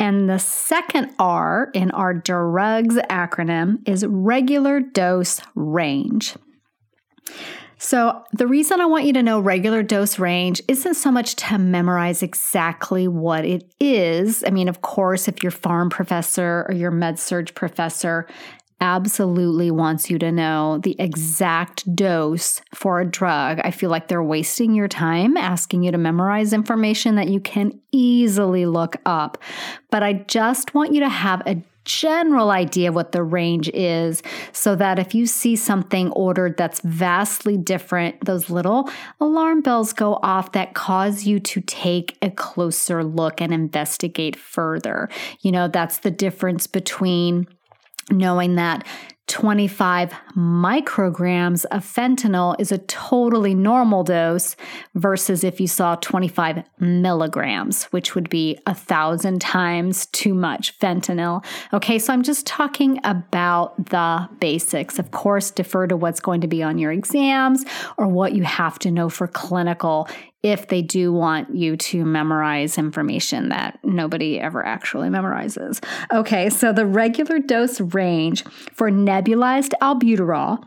And 0.00 0.30
the 0.30 0.38
second 0.38 1.14
R 1.18 1.70
in 1.74 1.90
our 1.90 2.14
drugs 2.14 2.96
acronym 3.10 3.86
is 3.86 4.04
regular 4.06 4.80
dose 4.80 5.42
range. 5.54 6.34
So, 7.82 8.24
the 8.32 8.46
reason 8.46 8.80
I 8.80 8.86
want 8.86 9.04
you 9.04 9.14
to 9.14 9.22
know 9.22 9.40
regular 9.40 9.82
dose 9.82 10.18
range 10.18 10.60
isn't 10.68 10.94
so 10.94 11.10
much 11.10 11.36
to 11.36 11.56
memorize 11.56 12.22
exactly 12.22 13.08
what 13.08 13.44
it 13.44 13.72
is. 13.80 14.44
I 14.46 14.50
mean, 14.50 14.68
of 14.68 14.82
course, 14.82 15.28
if 15.28 15.42
your 15.42 15.52
pharm 15.52 15.90
professor 15.90 16.66
or 16.68 16.74
your 16.74 16.90
med 16.90 17.18
surg 17.18 17.54
professor 17.54 18.26
absolutely 18.80 19.70
wants 19.70 20.10
you 20.10 20.18
to 20.18 20.32
know 20.32 20.78
the 20.78 20.96
exact 20.98 21.94
dose 21.94 22.60
for 22.74 23.00
a 23.00 23.06
drug, 23.06 23.60
I 23.62 23.70
feel 23.70 23.90
like 23.90 24.08
they're 24.08 24.22
wasting 24.22 24.74
your 24.74 24.88
time 24.88 25.36
asking 25.36 25.82
you 25.82 25.92
to 25.92 25.98
memorize 25.98 26.52
information 26.52 27.16
that 27.16 27.28
you 27.28 27.40
can 27.40 27.78
easily 27.92 28.66
look 28.66 28.96
up. 29.04 29.38
But 29.90 30.02
I 30.02 30.14
just 30.14 30.74
want 30.74 30.92
you 30.92 31.00
to 31.00 31.08
have 31.08 31.42
a 31.46 31.62
general 31.84 32.50
idea 32.50 32.88
of 32.88 32.94
what 32.94 33.12
the 33.12 33.22
range 33.22 33.68
is 33.70 34.22
so 34.52 34.76
that 34.76 34.98
if 34.98 35.14
you 35.14 35.26
see 35.26 35.56
something 35.56 36.10
ordered 36.12 36.56
that's 36.56 36.80
vastly 36.80 37.56
different, 37.56 38.24
those 38.24 38.50
little 38.50 38.88
alarm 39.18 39.60
bells 39.60 39.92
go 39.92 40.18
off 40.22 40.52
that 40.52 40.74
cause 40.74 41.24
you 41.24 41.40
to 41.40 41.60
take 41.62 42.16
a 42.22 42.30
closer 42.30 43.02
look 43.02 43.40
and 43.40 43.52
investigate 43.52 44.36
further. 44.36 45.08
You 45.40 45.52
know, 45.52 45.68
that's 45.68 45.98
the 45.98 46.10
difference 46.10 46.66
between 46.66 47.46
knowing 48.10 48.56
that 48.56 48.86
25 49.30 50.12
micrograms 50.36 51.64
of 51.66 51.84
fentanyl 51.84 52.56
is 52.58 52.72
a 52.72 52.78
totally 52.78 53.54
normal 53.54 54.02
dose 54.02 54.56
versus 54.96 55.44
if 55.44 55.60
you 55.60 55.68
saw 55.68 55.94
25 55.94 56.64
milligrams, 56.80 57.84
which 57.84 58.16
would 58.16 58.28
be 58.28 58.58
a 58.66 58.74
thousand 58.74 59.40
times 59.40 60.06
too 60.06 60.34
much 60.34 60.76
fentanyl. 60.80 61.44
Okay, 61.72 61.96
so 62.00 62.12
I'm 62.12 62.24
just 62.24 62.44
talking 62.44 62.98
about 63.04 63.90
the 63.90 64.28
basics. 64.40 64.98
Of 64.98 65.12
course, 65.12 65.52
defer 65.52 65.86
to 65.86 65.96
what's 65.96 66.18
going 66.18 66.40
to 66.40 66.48
be 66.48 66.64
on 66.64 66.76
your 66.78 66.90
exams 66.90 67.64
or 67.96 68.08
what 68.08 68.32
you 68.32 68.42
have 68.42 68.80
to 68.80 68.90
know 68.90 69.08
for 69.08 69.28
clinical 69.28 70.08
if 70.42 70.68
they 70.68 70.80
do 70.80 71.12
want 71.12 71.54
you 71.54 71.76
to 71.76 72.04
memorize 72.04 72.78
information 72.78 73.50
that 73.50 73.78
nobody 73.84 74.40
ever 74.40 74.64
actually 74.64 75.08
memorizes. 75.08 75.84
Okay, 76.12 76.48
so 76.48 76.72
the 76.72 76.86
regular 76.86 77.38
dose 77.38 77.80
range 77.80 78.44
for 78.72 78.90
nebulized 79.20 79.72
albuterol 79.80 80.64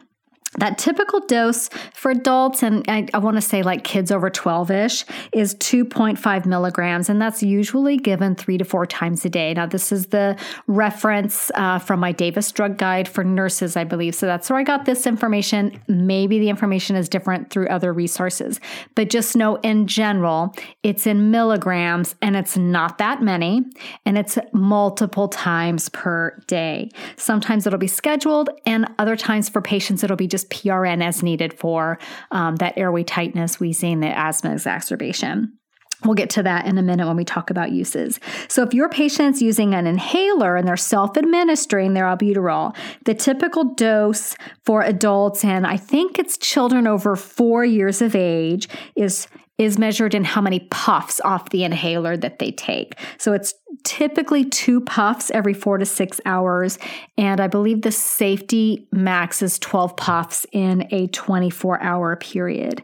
that 0.59 0.77
typical 0.77 1.19
dose 1.21 1.69
for 1.93 2.11
adults, 2.11 2.63
and 2.63 2.85
I, 2.87 3.07
I 3.13 3.17
want 3.17 3.37
to 3.37 3.41
say 3.41 3.63
like 3.63 3.83
kids 3.83 4.11
over 4.11 4.29
12 4.29 4.71
ish, 4.71 5.05
is 5.31 5.55
2.5 5.55 6.45
milligrams, 6.45 7.09
and 7.09 7.21
that's 7.21 7.41
usually 7.41 7.97
given 7.97 8.35
three 8.35 8.57
to 8.57 8.65
four 8.65 8.85
times 8.85 9.25
a 9.25 9.29
day. 9.29 9.53
Now, 9.53 9.65
this 9.65 9.91
is 9.91 10.07
the 10.07 10.37
reference 10.67 11.51
uh, 11.55 11.79
from 11.79 11.99
my 11.99 12.11
Davis 12.11 12.51
drug 12.51 12.77
guide 12.77 13.07
for 13.07 13.23
nurses, 13.23 13.75
I 13.75 13.83
believe. 13.83 14.15
So 14.15 14.25
that's 14.25 14.49
where 14.49 14.59
I 14.59 14.63
got 14.63 14.85
this 14.85 15.07
information. 15.07 15.79
Maybe 15.87 16.39
the 16.39 16.49
information 16.49 16.95
is 16.95 17.09
different 17.09 17.49
through 17.49 17.67
other 17.67 17.91
resources, 17.93 18.59
but 18.95 19.09
just 19.09 19.35
know 19.35 19.55
in 19.57 19.87
general, 19.87 20.55
it's 20.83 21.07
in 21.07 21.31
milligrams 21.31 22.15
and 22.21 22.35
it's 22.35 22.57
not 22.57 22.97
that 22.99 23.21
many, 23.21 23.63
and 24.05 24.17
it's 24.17 24.37
multiple 24.51 25.27
times 25.27 25.89
per 25.89 26.37
day. 26.47 26.89
Sometimes 27.15 27.65
it'll 27.65 27.79
be 27.79 27.87
scheduled, 27.87 28.49
and 28.65 28.87
other 28.99 29.15
times 29.15 29.49
for 29.49 29.61
patients, 29.61 30.03
it'll 30.03 30.17
be 30.17 30.27
just 30.27 30.42
PRN 30.45 31.03
as 31.03 31.23
needed 31.23 31.53
for 31.53 31.99
um, 32.31 32.55
that 32.57 32.77
airway 32.77 33.03
tightness, 33.03 33.59
wheezing, 33.59 33.99
the 33.99 34.07
asthma 34.07 34.51
exacerbation. 34.53 35.57
We'll 36.05 36.15
get 36.15 36.29
to 36.31 36.43
that 36.43 36.65
in 36.65 36.77
a 36.77 36.81
minute 36.81 37.07
when 37.07 37.15
we 37.15 37.25
talk 37.25 37.49
about 37.49 37.71
uses. 37.71 38.19
So, 38.47 38.63
if 38.63 38.73
your 38.73 38.89
patient's 38.89 39.41
using 39.41 39.73
an 39.73 39.87
inhaler 39.87 40.55
and 40.55 40.67
they're 40.67 40.77
self 40.77 41.17
administering 41.17 41.93
their 41.93 42.05
albuterol, 42.05 42.75
the 43.05 43.13
typical 43.13 43.63
dose 43.75 44.35
for 44.65 44.81
adults 44.81 45.43
and 45.43 45.65
I 45.65 45.77
think 45.77 46.19
it's 46.19 46.37
children 46.37 46.87
over 46.87 47.15
four 47.15 47.63
years 47.65 48.01
of 48.01 48.15
age 48.15 48.67
is 48.95 49.27
is 49.57 49.77
measured 49.77 50.15
in 50.15 50.23
how 50.23 50.41
many 50.41 50.59
puffs 50.71 51.21
off 51.21 51.49
the 51.49 51.63
inhaler 51.63 52.17
that 52.17 52.39
they 52.39 52.51
take. 52.51 52.95
So 53.19 53.33
it's 53.33 53.53
typically 53.83 54.45
two 54.45 54.81
puffs 54.81 55.29
every 55.31 55.53
four 55.53 55.77
to 55.77 55.85
six 55.85 56.19
hours. 56.25 56.79
And 57.17 57.39
I 57.39 57.47
believe 57.47 57.83
the 57.83 57.91
safety 57.91 58.87
max 58.91 59.43
is 59.43 59.59
12 59.59 59.95
puffs 59.95 60.45
in 60.51 60.87
a 60.91 61.07
24 61.07 61.81
hour 61.81 62.15
period. 62.15 62.83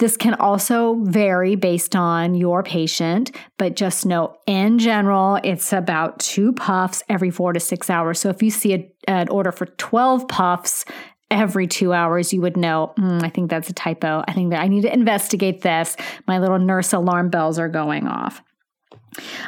This 0.00 0.16
can 0.16 0.32
also 0.32 0.94
vary 1.02 1.56
based 1.56 1.94
on 1.94 2.34
your 2.34 2.62
patient, 2.62 3.36
but 3.58 3.76
just 3.76 4.06
know 4.06 4.34
in 4.46 4.78
general, 4.78 5.38
it's 5.44 5.74
about 5.74 6.18
two 6.18 6.54
puffs 6.54 7.02
every 7.10 7.28
four 7.28 7.52
to 7.52 7.60
six 7.60 7.90
hours. 7.90 8.18
So 8.18 8.30
if 8.30 8.42
you 8.42 8.50
see 8.50 8.72
a, 8.72 8.90
an 9.06 9.28
order 9.28 9.52
for 9.52 9.66
12 9.66 10.26
puffs 10.26 10.86
every 11.30 11.66
two 11.66 11.92
hours 11.92 12.32
you 12.32 12.40
would 12.40 12.56
know, 12.56 12.94
mm, 12.98 13.22
I 13.22 13.28
think 13.28 13.50
that's 13.50 13.68
a 13.68 13.74
typo. 13.74 14.24
I 14.26 14.32
think 14.32 14.52
that 14.52 14.62
I 14.62 14.68
need 14.68 14.82
to 14.82 14.92
investigate 14.92 15.60
this. 15.60 15.98
My 16.26 16.38
little 16.38 16.58
nurse 16.58 16.94
alarm 16.94 17.28
bells 17.28 17.58
are 17.58 17.68
going 17.68 18.06
off. 18.06 18.42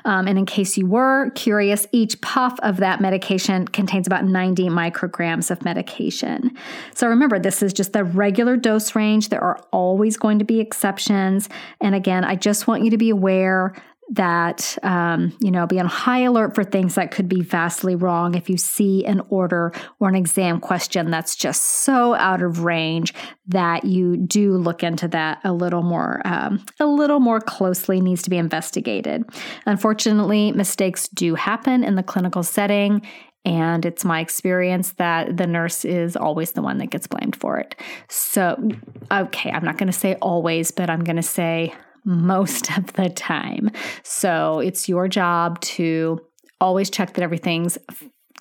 Um, 0.04 0.26
and 0.26 0.38
in 0.38 0.46
case 0.46 0.76
you 0.76 0.86
were 0.86 1.30
curious, 1.30 1.86
each 1.92 2.20
puff 2.20 2.58
of 2.62 2.78
that 2.78 3.00
medication 3.00 3.66
contains 3.68 4.06
about 4.06 4.24
90 4.24 4.68
micrograms 4.68 5.50
of 5.50 5.64
medication. 5.64 6.56
So 6.94 7.08
remember, 7.08 7.38
this 7.38 7.62
is 7.62 7.72
just 7.72 7.92
the 7.92 8.04
regular 8.04 8.56
dose 8.56 8.94
range. 8.94 9.28
There 9.28 9.42
are 9.42 9.62
always 9.70 10.16
going 10.16 10.38
to 10.38 10.44
be 10.44 10.60
exceptions. 10.60 11.48
And 11.80 11.94
again, 11.94 12.24
I 12.24 12.36
just 12.36 12.66
want 12.66 12.84
you 12.84 12.90
to 12.90 12.98
be 12.98 13.10
aware 13.10 13.74
that 14.12 14.76
um, 14.82 15.34
you 15.40 15.50
know 15.50 15.66
be 15.66 15.80
on 15.80 15.86
high 15.86 16.20
alert 16.20 16.54
for 16.54 16.64
things 16.64 16.94
that 16.94 17.10
could 17.10 17.28
be 17.28 17.40
vastly 17.40 17.94
wrong 17.94 18.34
if 18.34 18.48
you 18.50 18.56
see 18.58 19.04
an 19.06 19.22
order 19.30 19.72
or 20.00 20.08
an 20.08 20.14
exam 20.14 20.60
question 20.60 21.10
that's 21.10 21.34
just 21.34 21.62
so 21.62 22.14
out 22.14 22.42
of 22.42 22.62
range 22.62 23.14
that 23.46 23.84
you 23.84 24.16
do 24.16 24.56
look 24.56 24.82
into 24.82 25.08
that 25.08 25.38
a 25.44 25.52
little 25.52 25.82
more 25.82 26.20
um, 26.26 26.64
a 26.78 26.86
little 26.86 27.20
more 27.20 27.40
closely 27.40 28.00
needs 28.00 28.22
to 28.22 28.30
be 28.30 28.36
investigated 28.36 29.24
unfortunately 29.64 30.52
mistakes 30.52 31.08
do 31.08 31.34
happen 31.34 31.82
in 31.82 31.94
the 31.94 32.02
clinical 32.02 32.42
setting 32.42 33.02
and 33.44 33.84
it's 33.84 34.04
my 34.04 34.20
experience 34.20 34.92
that 34.92 35.36
the 35.36 35.46
nurse 35.46 35.84
is 35.84 36.16
always 36.16 36.52
the 36.52 36.62
one 36.62 36.78
that 36.78 36.90
gets 36.90 37.08
blamed 37.08 37.34
for 37.34 37.58
it. 37.58 37.74
So, 38.08 38.70
okay, 39.10 39.50
I'm 39.50 39.64
not 39.64 39.78
going 39.78 39.90
to 39.90 39.98
say 39.98 40.14
always, 40.22 40.70
but 40.70 40.88
I'm 40.88 41.02
going 41.02 41.16
to 41.16 41.24
say 41.24 41.74
most 42.04 42.76
of 42.76 42.92
the 42.94 43.08
time. 43.08 43.70
So 44.02 44.60
it's 44.60 44.88
your 44.88 45.08
job 45.08 45.60
to 45.60 46.20
always 46.60 46.90
check 46.90 47.14
that 47.14 47.22
everything's 47.22 47.78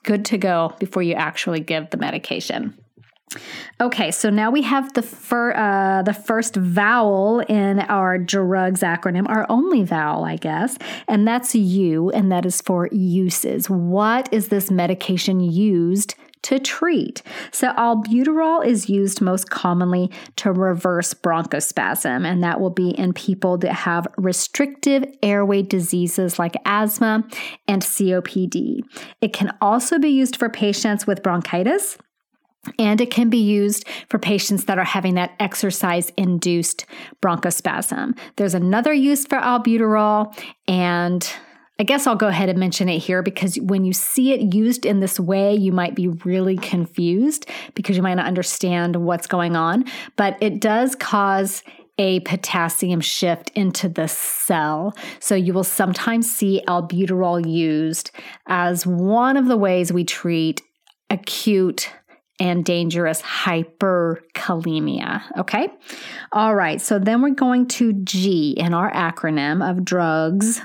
good 0.04 0.26
to 0.26 0.38
go 0.38 0.74
before 0.80 1.04
you 1.04 1.14
actually 1.14 1.60
give 1.60 1.90
the 1.90 1.98
medication. 1.98 2.78
Okay, 3.80 4.12
so 4.12 4.30
now 4.30 4.52
we 4.52 4.62
have 4.62 4.92
the 4.94 5.02
fir- 5.02 5.54
uh, 5.54 6.04
the 6.04 6.14
first 6.14 6.56
vowel 6.56 7.40
in 7.40 7.80
our 7.80 8.18
drugs 8.18 8.82
acronym, 8.82 9.28
our 9.30 9.46
only 9.50 9.84
vowel, 9.84 10.26
I 10.26 10.36
guess, 10.36 10.78
and 11.08 11.26
that's 11.26 11.56
U, 11.56 12.10
and 12.10 12.30
that 12.32 12.46
is 12.46 12.62
for 12.62 12.90
uses. 12.92 13.70
What 13.70 14.32
is 14.34 14.50
this 14.50 14.70
medication 14.70 15.40
used 15.40 16.16
to 16.44 16.60
treat. 16.60 17.22
So, 17.52 17.74
albuterol 17.74 18.66
is 18.66 18.90
used 18.90 19.22
most 19.22 19.50
commonly 19.50 20.12
to 20.38 20.52
reverse 20.52 21.14
bronchospasm, 21.14 22.26
and 22.26 22.44
that 22.44 22.60
will 22.60 22.72
be 22.72 22.90
in 22.90 23.14
people 23.14 23.58
that 23.60 23.74
have 23.74 24.08
restrictive 24.18 25.04
airway 25.22 25.62
diseases 25.62 26.40
like 26.40 26.56
asthma 26.66 27.24
and 27.68 27.82
COPD. 27.82 28.82
It 29.22 29.34
can 29.34 29.56
also 29.62 30.00
be 30.00 30.10
used 30.10 30.38
for 30.38 30.50
patients 30.50 31.06
with 31.06 31.24
bronchitis. 31.24 31.98
And 32.78 33.02
it 33.02 33.10
can 33.10 33.30
be 33.30 33.40
used 33.40 33.88
for 34.08 34.20
patients 34.20 34.66
that 34.66 34.78
are 34.78 34.84
having 34.84 35.16
that 35.16 35.32
exercise 35.40 36.12
induced 36.16 36.86
bronchospasm. 37.20 38.16
There's 38.36 38.54
another 38.54 38.94
use 38.94 39.26
for 39.26 39.40
albuterol, 39.40 40.38
and 40.68 41.28
I 41.82 41.84
guess 41.84 42.06
I'll 42.06 42.16
go 42.16 42.28
ahead 42.28 42.48
and 42.48 42.60
mention 42.60 42.90
it 42.90 43.00
here 43.00 43.24
because 43.24 43.56
when 43.56 43.86
you 43.86 43.92
see 43.92 44.34
it 44.34 44.54
used 44.54 44.86
in 44.86 45.00
this 45.00 45.20
way, 45.20 45.56
you 45.56 45.72
might 45.72 45.96
be 45.96 46.10
really 46.10 46.56
confused 46.56 47.50
because 47.74 47.98
you 47.98 48.04
might 48.04 48.14
not 48.14 48.28
understand 48.28 48.98
what's 48.98 49.26
going 49.26 49.56
on. 49.56 49.86
But 50.16 50.38
it 50.42 50.62
does 50.62 50.94
cause 50.96 51.64
a 51.98 52.20
potassium 52.20 53.02
shift 53.02 53.50
into 53.56 53.90
the 53.90 54.08
cell. 54.08 54.96
So 55.20 55.34
you 55.34 55.54
will 55.54 55.64
sometimes 55.64 56.32
see 56.32 56.62
albuterol 56.68 57.52
used 57.52 58.12
as 58.46 58.86
one 58.86 59.36
of 59.36 59.48
the 59.48 59.58
ways 59.58 59.92
we 59.92 60.04
treat 60.04 60.62
acute 61.10 61.90
and 62.42 62.66
dangerous 62.66 63.22
hyperkalemia. 63.22 65.22
Okay. 65.38 65.70
All 66.32 66.56
right. 66.56 66.82
So 66.82 66.98
then 66.98 67.22
we're 67.22 67.36
going 67.36 67.68
to 67.68 67.94
G 67.94 68.56
in 68.58 68.74
our 68.74 68.92
acronym 68.92 69.70
of 69.70 69.86
drugs. 69.86 70.60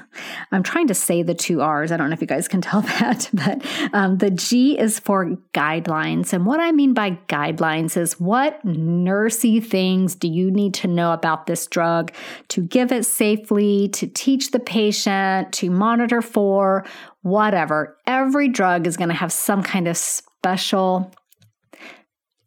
I'm 0.50 0.62
trying 0.62 0.86
to 0.86 0.94
say 0.94 1.22
the 1.22 1.34
two 1.34 1.60
R's. 1.60 1.92
I 1.92 1.98
don't 1.98 2.08
know 2.08 2.14
if 2.14 2.22
you 2.22 2.26
guys 2.26 2.48
can 2.48 2.60
tell 2.62 2.80
that, 2.80 3.28
but 3.34 3.62
um, 3.92 4.16
the 4.16 4.30
G 4.30 4.78
is 4.78 4.98
for 4.98 5.36
guidelines. 5.52 6.32
And 6.32 6.46
what 6.46 6.60
I 6.60 6.72
mean 6.72 6.94
by 6.94 7.18
guidelines 7.28 7.98
is 7.98 8.18
what 8.18 8.64
nursey 8.64 9.62
things 9.62 10.14
do 10.14 10.28
you 10.28 10.50
need 10.50 10.72
to 10.74 10.86
know 10.86 11.12
about 11.12 11.46
this 11.46 11.66
drug 11.66 12.10
to 12.48 12.62
give 12.62 12.90
it 12.90 13.04
safely, 13.04 13.90
to 13.90 14.06
teach 14.06 14.50
the 14.50 14.60
patient, 14.60 15.52
to 15.52 15.68
monitor 15.68 16.22
for, 16.22 16.86
whatever. 17.20 17.98
Every 18.06 18.48
drug 18.48 18.86
is 18.86 18.96
going 18.96 19.10
to 19.10 19.14
have 19.14 19.30
some 19.30 19.62
kind 19.62 19.88
of 19.88 19.98
special 19.98 21.12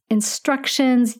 instructions, 0.10 1.18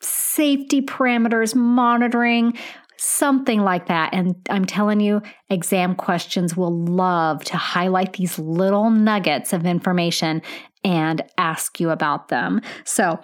safety 0.00 0.82
parameters, 0.82 1.54
monitoring, 1.54 2.58
something 2.96 3.62
like 3.62 3.86
that. 3.86 4.14
And 4.14 4.36
I'm 4.48 4.64
telling 4.64 5.00
you, 5.00 5.22
exam 5.50 5.94
questions 5.94 6.56
will 6.56 6.84
love 6.84 7.42
to 7.44 7.56
highlight 7.56 8.14
these 8.14 8.38
little 8.38 8.90
nuggets 8.90 9.52
of 9.52 9.66
information 9.66 10.42
and 10.84 11.22
ask 11.36 11.80
you 11.80 11.90
about 11.90 12.28
them. 12.28 12.60
So, 12.84 13.18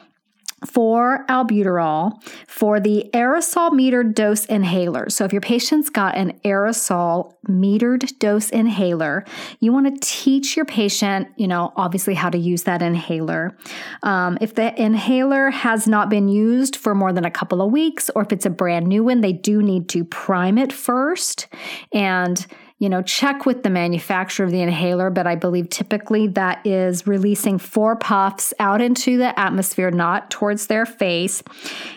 for 0.66 1.24
albuterol 1.28 2.22
for 2.46 2.80
the 2.80 3.08
aerosol 3.14 3.70
metered 3.70 4.14
dose 4.14 4.44
inhaler. 4.46 5.08
So, 5.10 5.24
if 5.24 5.32
your 5.32 5.40
patient's 5.40 5.90
got 5.90 6.16
an 6.16 6.38
aerosol 6.44 7.34
metered 7.48 8.18
dose 8.18 8.50
inhaler, 8.50 9.24
you 9.60 9.72
want 9.72 9.86
to 9.86 10.08
teach 10.08 10.56
your 10.56 10.64
patient, 10.64 11.28
you 11.36 11.46
know, 11.46 11.72
obviously 11.76 12.14
how 12.14 12.30
to 12.30 12.38
use 12.38 12.64
that 12.64 12.82
inhaler. 12.82 13.56
Um, 14.02 14.38
if 14.40 14.54
the 14.54 14.80
inhaler 14.80 15.50
has 15.50 15.86
not 15.86 16.08
been 16.08 16.28
used 16.28 16.76
for 16.76 16.94
more 16.94 17.12
than 17.12 17.24
a 17.24 17.30
couple 17.30 17.62
of 17.62 17.70
weeks, 17.70 18.10
or 18.14 18.22
if 18.22 18.32
it's 18.32 18.46
a 18.46 18.50
brand 18.50 18.86
new 18.86 19.04
one, 19.04 19.20
they 19.20 19.32
do 19.32 19.62
need 19.62 19.88
to 19.90 20.04
prime 20.04 20.58
it 20.58 20.72
first 20.72 21.46
and 21.92 22.46
you 22.78 22.88
know, 22.88 23.02
check 23.02 23.44
with 23.44 23.64
the 23.64 23.70
manufacturer 23.70 24.46
of 24.46 24.52
the 24.52 24.62
inhaler, 24.62 25.10
but 25.10 25.26
I 25.26 25.34
believe 25.34 25.68
typically 25.68 26.28
that 26.28 26.64
is 26.64 27.06
releasing 27.06 27.58
four 27.58 27.96
puffs 27.96 28.54
out 28.60 28.80
into 28.80 29.18
the 29.18 29.38
atmosphere, 29.38 29.90
not 29.90 30.30
towards 30.30 30.68
their 30.68 30.86
face, 30.86 31.42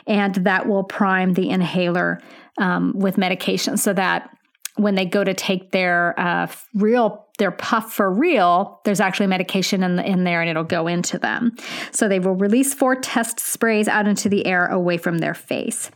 and 0.08 0.36
that 0.36 0.68
will 0.68 0.84
prime 0.84 1.34
the 1.34 1.50
inhaler 1.50 2.20
um, 2.58 2.94
with 2.96 3.18
medication 3.18 3.78
so 3.78 3.94
that 3.94 4.36
when 4.76 4.96
they 4.96 5.06
go 5.06 5.24
to 5.24 5.34
take 5.34 5.72
their 5.72 6.20
uh, 6.20 6.48
real 6.74 7.28
their 7.38 7.52
puff 7.52 7.92
for 7.94 8.12
real, 8.12 8.80
there's 8.86 9.00
actually 9.00 9.26
medication 9.26 9.82
in, 9.82 9.96
the, 9.96 10.06
in 10.06 10.24
there 10.26 10.42
and 10.42 10.50
it'll 10.50 10.64
go 10.64 10.88
into 10.88 11.18
them. 11.18 11.56
So 11.92 12.08
they 12.08 12.20
will 12.20 12.36
release 12.36 12.74
four 12.74 12.96
test 12.96 13.40
sprays 13.40 13.88
out 13.88 14.08
into 14.08 14.30
the 14.30 14.46
air 14.46 14.68
away 14.68 14.98
from 14.98 15.18
their 15.18 15.34
face. 15.34 15.90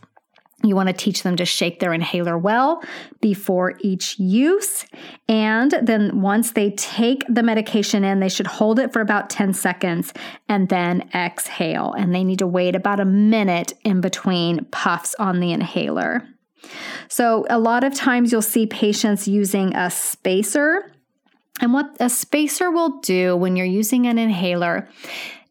You 0.64 0.74
want 0.74 0.88
to 0.88 0.94
teach 0.94 1.22
them 1.22 1.36
to 1.36 1.44
shake 1.44 1.80
their 1.80 1.92
inhaler 1.92 2.38
well 2.38 2.82
before 3.20 3.74
each 3.80 4.18
use. 4.18 4.86
And 5.28 5.72
then 5.82 6.22
once 6.22 6.52
they 6.52 6.70
take 6.72 7.24
the 7.28 7.42
medication 7.42 8.04
in, 8.04 8.20
they 8.20 8.30
should 8.30 8.46
hold 8.46 8.78
it 8.78 8.92
for 8.92 9.00
about 9.00 9.28
10 9.28 9.52
seconds 9.52 10.14
and 10.48 10.68
then 10.68 11.10
exhale. 11.14 11.92
And 11.92 12.14
they 12.14 12.24
need 12.24 12.38
to 12.38 12.46
wait 12.46 12.74
about 12.74 13.00
a 13.00 13.04
minute 13.04 13.74
in 13.84 14.00
between 14.00 14.64
puffs 14.66 15.14
on 15.18 15.40
the 15.40 15.52
inhaler. 15.52 16.26
So, 17.08 17.46
a 17.48 17.60
lot 17.60 17.84
of 17.84 17.94
times 17.94 18.32
you'll 18.32 18.42
see 18.42 18.66
patients 18.66 19.28
using 19.28 19.76
a 19.76 19.90
spacer. 19.90 20.90
And 21.60 21.72
what 21.72 21.96
a 22.00 22.10
spacer 22.10 22.70
will 22.70 22.98
do 23.00 23.36
when 23.36 23.56
you're 23.56 23.66
using 23.66 24.06
an 24.06 24.18
inhaler 24.18 24.88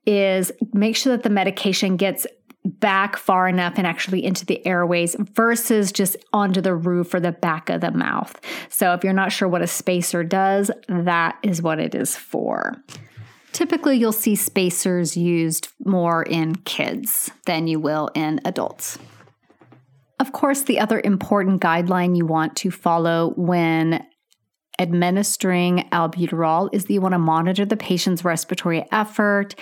is 0.06 0.52
make 0.74 0.96
sure 0.96 1.16
that 1.16 1.24
the 1.24 1.30
medication 1.30 1.96
gets 1.96 2.28
back 2.66 3.18
far 3.18 3.48
enough 3.48 3.76
and 3.78 3.88
actually 3.88 4.24
into 4.24 4.46
the 4.46 4.66
airways 4.66 5.16
versus 5.20 5.92
just 5.92 6.18
onto 6.34 6.62
the 6.62 6.76
roof 6.76 7.14
or 7.14 7.20
the 7.20 7.32
back 7.32 7.70
of 7.70 7.82
the 7.82 7.92
mouth. 7.92 8.40
So, 8.70 8.94
if 8.94 9.04
you're 9.04 9.14
not 9.14 9.32
sure 9.32 9.48
what 9.48 9.62
a 9.62 9.68
spacer 9.68 10.24
does, 10.24 10.72
that 10.88 11.38
is 11.44 11.62
what 11.62 11.80
it 11.80 11.96
is 11.96 12.16
for. 12.16 12.84
Typically, 13.52 13.98
you'll 13.98 14.12
see 14.12 14.36
spacers 14.36 15.16
used 15.16 15.70
more 15.86 16.24
in 16.24 16.56
kids 16.56 17.32
than 17.46 17.68
you 17.68 17.80
will 17.80 18.10
in 18.14 18.42
adults. 18.44 19.00
Of 20.20 20.34
course, 20.34 20.64
the 20.64 20.80
other 20.80 21.00
important 21.04 21.62
guideline 21.62 22.18
you 22.18 22.26
want 22.26 22.56
to 22.58 22.72
follow 22.72 23.34
when 23.38 24.06
administering 24.80 25.88
albuterol 25.92 26.70
is 26.74 26.86
that 26.86 26.94
you 26.94 27.02
want 27.02 27.14
to 27.14 27.20
monitor 27.20 27.66
the 27.66 27.78
patient's 27.78 28.26
respiratory 28.26 28.86
effort 28.92 29.56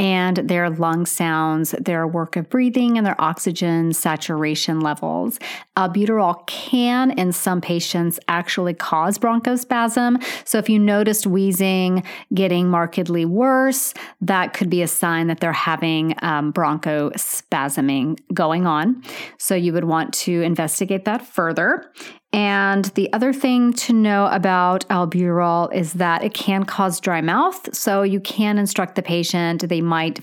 and 0.00 0.38
their 0.38 0.70
lung 0.70 1.04
sounds, 1.04 1.72
their 1.72 2.06
work 2.06 2.34
of 2.36 2.48
breathing, 2.48 2.96
and 2.96 3.06
their 3.06 3.20
oxygen 3.20 3.92
saturation 3.92 4.80
levels. 4.80 5.38
Albuterol 5.76 6.46
can, 6.46 7.10
in 7.10 7.32
some 7.32 7.60
patients, 7.60 8.18
actually 8.26 8.72
cause 8.72 9.18
bronchospasm. 9.18 10.24
So, 10.46 10.56
if 10.56 10.70
you 10.70 10.78
noticed 10.78 11.26
wheezing 11.26 12.02
getting 12.32 12.68
markedly 12.68 13.26
worse, 13.26 13.92
that 14.22 14.54
could 14.54 14.70
be 14.70 14.80
a 14.80 14.88
sign 14.88 15.26
that 15.26 15.40
they're 15.40 15.52
having 15.52 16.14
um, 16.22 16.50
bronchospasming 16.50 18.20
going 18.32 18.66
on. 18.66 19.02
So, 19.36 19.54
you 19.54 19.74
would 19.74 19.84
want 19.84 20.14
to 20.14 20.40
investigate 20.40 21.04
that 21.04 21.26
further. 21.26 21.92
And 22.32 22.84
the 22.94 23.12
other 23.12 23.32
thing 23.32 23.72
to 23.72 23.92
know 23.92 24.26
about 24.26 24.86
albuterol 24.88 25.74
is 25.74 25.94
that 25.94 26.22
it 26.22 26.32
can 26.32 26.64
cause 26.64 27.00
dry 27.00 27.20
mouth. 27.20 27.74
So 27.74 28.02
you 28.02 28.20
can 28.20 28.56
instruct 28.58 28.94
the 28.94 29.02
patient, 29.02 29.68
they 29.68 29.80
might 29.80 30.20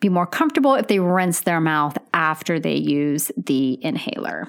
be 0.00 0.08
more 0.08 0.26
comfortable 0.26 0.74
if 0.74 0.88
they 0.88 0.98
rinse 0.98 1.40
their 1.40 1.60
mouth 1.60 1.96
after 2.12 2.58
they 2.58 2.76
use 2.76 3.30
the 3.36 3.78
inhaler. 3.84 4.48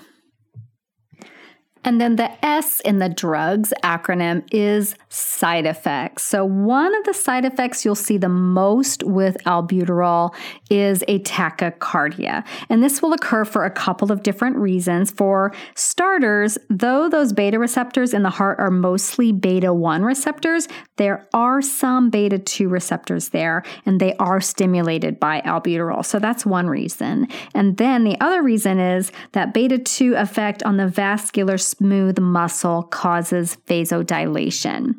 And 1.86 2.02
then 2.02 2.15
the 2.15 2.43
S 2.43 2.80
in 2.80 2.98
the 2.98 3.10
drugs 3.10 3.71
acronym 3.84 4.43
is 4.52 4.95
side 5.10 5.67
effects. 5.67 6.24
So, 6.24 6.43
one 6.43 6.95
of 6.95 7.04
the 7.06 7.13
side 7.13 7.45
effects 7.45 7.86
you'll 7.86 7.93
see 7.93 8.17
the 8.17 8.28
most 8.28 9.04
with 9.04 9.38
albuterol 9.45 10.34
is 10.71 11.04
a 11.08 11.19
tachycardia. 11.19 12.43
And 12.69 12.84
this 12.84 13.04
will 13.04 13.13
occur 13.13 13.45
for 13.45 13.65
a 13.65 13.69
couple 13.69 14.12
of 14.12 14.24
different 14.24 14.58
reasons. 14.58 15.12
For 15.12 15.54
starters, 15.76 16.58
though 16.71 17.08
those 17.08 17.34
beta 17.34 17.60
receptors 17.60 18.15
in 18.15 18.24
the 18.24 18.32
heart 18.32 18.60
are 18.60 18.71
mostly 18.71 19.32
beta 19.32 19.71
1 19.71 20.04
receptors, 20.04 20.67
there 20.98 21.28
are 21.34 21.62
some 21.62 22.10
beta 22.10 22.39
2 22.39 22.67
receptors 22.67 23.30
there, 23.30 23.63
and 23.86 24.02
they 24.02 24.15
are 24.15 24.41
stimulated 24.41 25.19
by 25.19 25.41
albuterol. 25.41 26.04
So, 26.04 26.17
that's 26.17 26.48
one 26.48 26.67
reason. 26.67 27.28
And 27.54 27.78
then 27.78 28.06
the 28.06 28.19
other 28.19 28.41
reason 28.41 28.80
is 28.80 29.12
that 29.34 29.54
beta 29.54 29.78
2 29.78 30.15
effect 30.15 30.63
on 30.63 30.78
the 30.78 30.88
vascular 30.88 31.60
smooth 31.78 32.20
muscle 32.20 32.84
causes 32.84 33.58
vasodilation. 33.68 34.96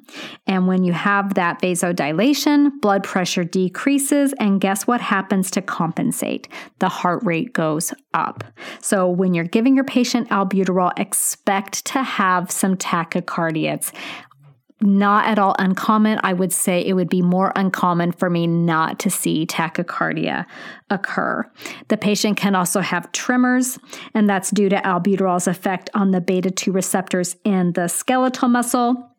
And 0.47 0.67
when 0.67 0.85
you 0.85 0.93
have 0.93 1.35
that 1.35 1.61
vasodilation, 1.61 2.71
blood 2.81 3.03
pressure 3.03 3.45
decreases. 3.45 4.35
And 4.39 4.61
guess 4.61 4.87
what 4.87 5.01
happens 5.01 5.51
to 5.53 5.62
compensate? 5.62 6.49
The 6.79 6.89
heart 6.89 7.23
rate 7.25 7.53
goes 7.53 7.95
up. 8.12 8.45
So 8.81 9.09
when 9.09 9.35
you're 9.35 9.45
giving 9.45 9.75
your 9.75 9.85
patient 9.85 10.29
albuterol, 10.29 10.93
expect 10.99 11.85
to 11.87 12.03
have 12.03 12.51
some 12.51 12.77
tachycardias 12.77 13.93
not 14.81 15.27
at 15.27 15.39
all 15.39 15.57
uncommon. 15.59 16.21
I 16.23 16.33
would 16.33 16.53
say 16.53 16.85
it 16.85 16.93
would 16.93 17.09
be 17.09 17.23
more 17.23 17.53
uncommon 17.57 18.12
for 18.12 18.29
me 18.29 18.47
not 18.47 18.99
to 19.01 19.11
see 19.11 19.47
tachycardia 19.47 20.45
occur. 20.91 21.51
The 21.89 21.97
patient 21.97 22.37
can 22.37 22.55
also 22.55 22.81
have 22.81 23.11
tremors, 23.12 23.79
and 24.12 24.29
that's 24.29 24.51
due 24.51 24.69
to 24.69 24.77
albuterol's 24.77 25.47
effect 25.47 25.89
on 25.95 26.11
the 26.11 26.21
beta 26.21 26.51
2 26.51 26.73
receptors 26.73 27.37
in 27.45 27.73
the 27.73 27.89
skeletal 27.89 28.49
muscle. 28.49 29.12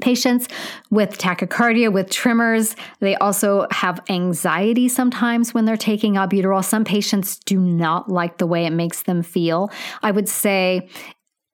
Patients 0.00 0.48
with 0.90 1.16
tachycardia, 1.16 1.90
with 1.90 2.10
tremors, 2.10 2.76
they 3.00 3.14
also 3.16 3.66
have 3.70 4.02
anxiety 4.10 4.88
sometimes 4.88 5.54
when 5.54 5.64
they're 5.64 5.76
taking 5.76 6.14
albuterol. 6.14 6.62
Some 6.62 6.84
patients 6.84 7.38
do 7.38 7.58
not 7.58 8.10
like 8.10 8.36
the 8.36 8.46
way 8.46 8.66
it 8.66 8.72
makes 8.72 9.04
them 9.04 9.22
feel. 9.22 9.70
I 10.02 10.10
would 10.10 10.28
say 10.28 10.88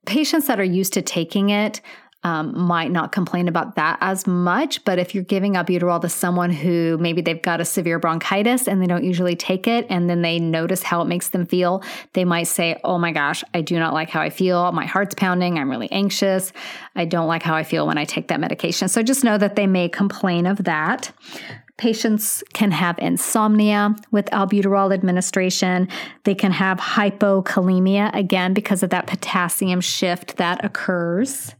patients 0.05 0.47
that 0.47 0.59
are 0.59 0.65
used 0.65 0.91
to 0.93 1.01
taking 1.01 1.51
it 1.51 1.79
um, 2.23 2.57
might 2.57 2.91
not 2.91 3.11
complain 3.11 3.47
about 3.47 3.75
that 3.75 3.97
as 4.01 4.25
much. 4.25 4.83
But 4.85 4.99
if 4.99 5.13
you're 5.13 5.23
giving 5.23 5.53
albuterol 5.53 6.01
to 6.01 6.09
someone 6.09 6.51
who 6.51 6.97
maybe 6.99 7.21
they've 7.21 7.41
got 7.41 7.59
a 7.59 7.65
severe 7.65 7.99
bronchitis 7.99 8.67
and 8.67 8.81
they 8.81 8.87
don't 8.87 9.03
usually 9.03 9.35
take 9.35 9.67
it, 9.67 9.85
and 9.89 10.09
then 10.09 10.21
they 10.21 10.39
notice 10.39 10.83
how 10.83 11.01
it 11.01 11.05
makes 11.05 11.29
them 11.29 11.45
feel, 11.45 11.83
they 12.13 12.25
might 12.25 12.47
say, 12.47 12.79
Oh 12.83 12.97
my 12.97 13.11
gosh, 13.11 13.43
I 13.53 13.61
do 13.61 13.77
not 13.77 13.93
like 13.93 14.09
how 14.09 14.21
I 14.21 14.29
feel. 14.29 14.71
My 14.71 14.85
heart's 14.85 15.15
pounding. 15.15 15.57
I'm 15.57 15.69
really 15.69 15.91
anxious. 15.91 16.53
I 16.95 17.05
don't 17.05 17.27
like 17.27 17.43
how 17.43 17.55
I 17.55 17.63
feel 17.63 17.87
when 17.87 17.97
I 17.97 18.05
take 18.05 18.29
that 18.29 18.39
medication. 18.39 18.87
So 18.87 19.03
just 19.03 19.23
know 19.23 19.37
that 19.37 19.55
they 19.55 19.67
may 19.67 19.89
complain 19.89 20.45
of 20.45 20.63
that. 20.63 21.11
Patients 21.77 22.43
can 22.53 22.71
have 22.71 22.99
insomnia 22.99 23.95
with 24.11 24.25
albuterol 24.27 24.93
administration. 24.93 25.89
They 26.23 26.35
can 26.35 26.51
have 26.51 26.77
hypokalemia, 26.77 28.13
again, 28.15 28.53
because 28.53 28.83
of 28.83 28.91
that 28.91 29.07
potassium 29.07 29.81
shift 29.81 30.37
that 30.37 30.63
occurs. 30.63 31.55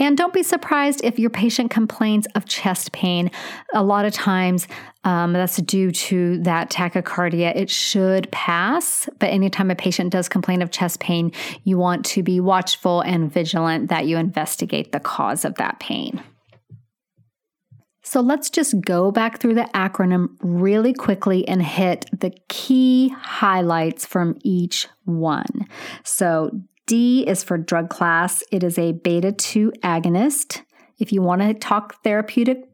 And 0.00 0.16
don't 0.16 0.32
be 0.32 0.42
surprised 0.42 1.00
if 1.02 1.18
your 1.18 1.30
patient 1.30 1.70
complains 1.70 2.26
of 2.34 2.46
chest 2.46 2.92
pain. 2.92 3.30
A 3.74 3.82
lot 3.82 4.04
of 4.04 4.12
times, 4.12 4.68
um, 5.04 5.32
that's 5.32 5.56
due 5.56 5.90
to 5.90 6.38
that 6.42 6.70
tachycardia. 6.70 7.54
It 7.56 7.70
should 7.70 8.30
pass, 8.30 9.08
but 9.18 9.30
anytime 9.30 9.70
a 9.70 9.74
patient 9.74 10.12
does 10.12 10.28
complain 10.28 10.62
of 10.62 10.70
chest 10.70 11.00
pain, 11.00 11.32
you 11.64 11.78
want 11.78 12.04
to 12.06 12.22
be 12.22 12.40
watchful 12.40 13.00
and 13.00 13.32
vigilant 13.32 13.88
that 13.88 14.06
you 14.06 14.16
investigate 14.16 14.92
the 14.92 15.00
cause 15.00 15.44
of 15.44 15.54
that 15.56 15.80
pain. 15.80 16.22
So 18.02 18.22
let's 18.22 18.48
just 18.48 18.80
go 18.80 19.10
back 19.10 19.38
through 19.38 19.54
the 19.54 19.68
acronym 19.74 20.28
really 20.40 20.94
quickly 20.94 21.46
and 21.46 21.62
hit 21.62 22.06
the 22.10 22.32
key 22.48 23.10
highlights 23.10 24.06
from 24.06 24.38
each 24.42 24.88
one. 25.04 25.68
So 26.04 26.62
D 26.88 27.22
is 27.28 27.44
for 27.44 27.58
drug 27.58 27.90
class, 27.90 28.42
it 28.50 28.64
is 28.64 28.78
a 28.78 28.92
beta 28.92 29.30
2 29.30 29.72
agonist. 29.84 30.62
If 30.98 31.12
you 31.12 31.20
want 31.20 31.42
to 31.42 31.52
talk 31.52 32.02
therapeutic 32.02 32.64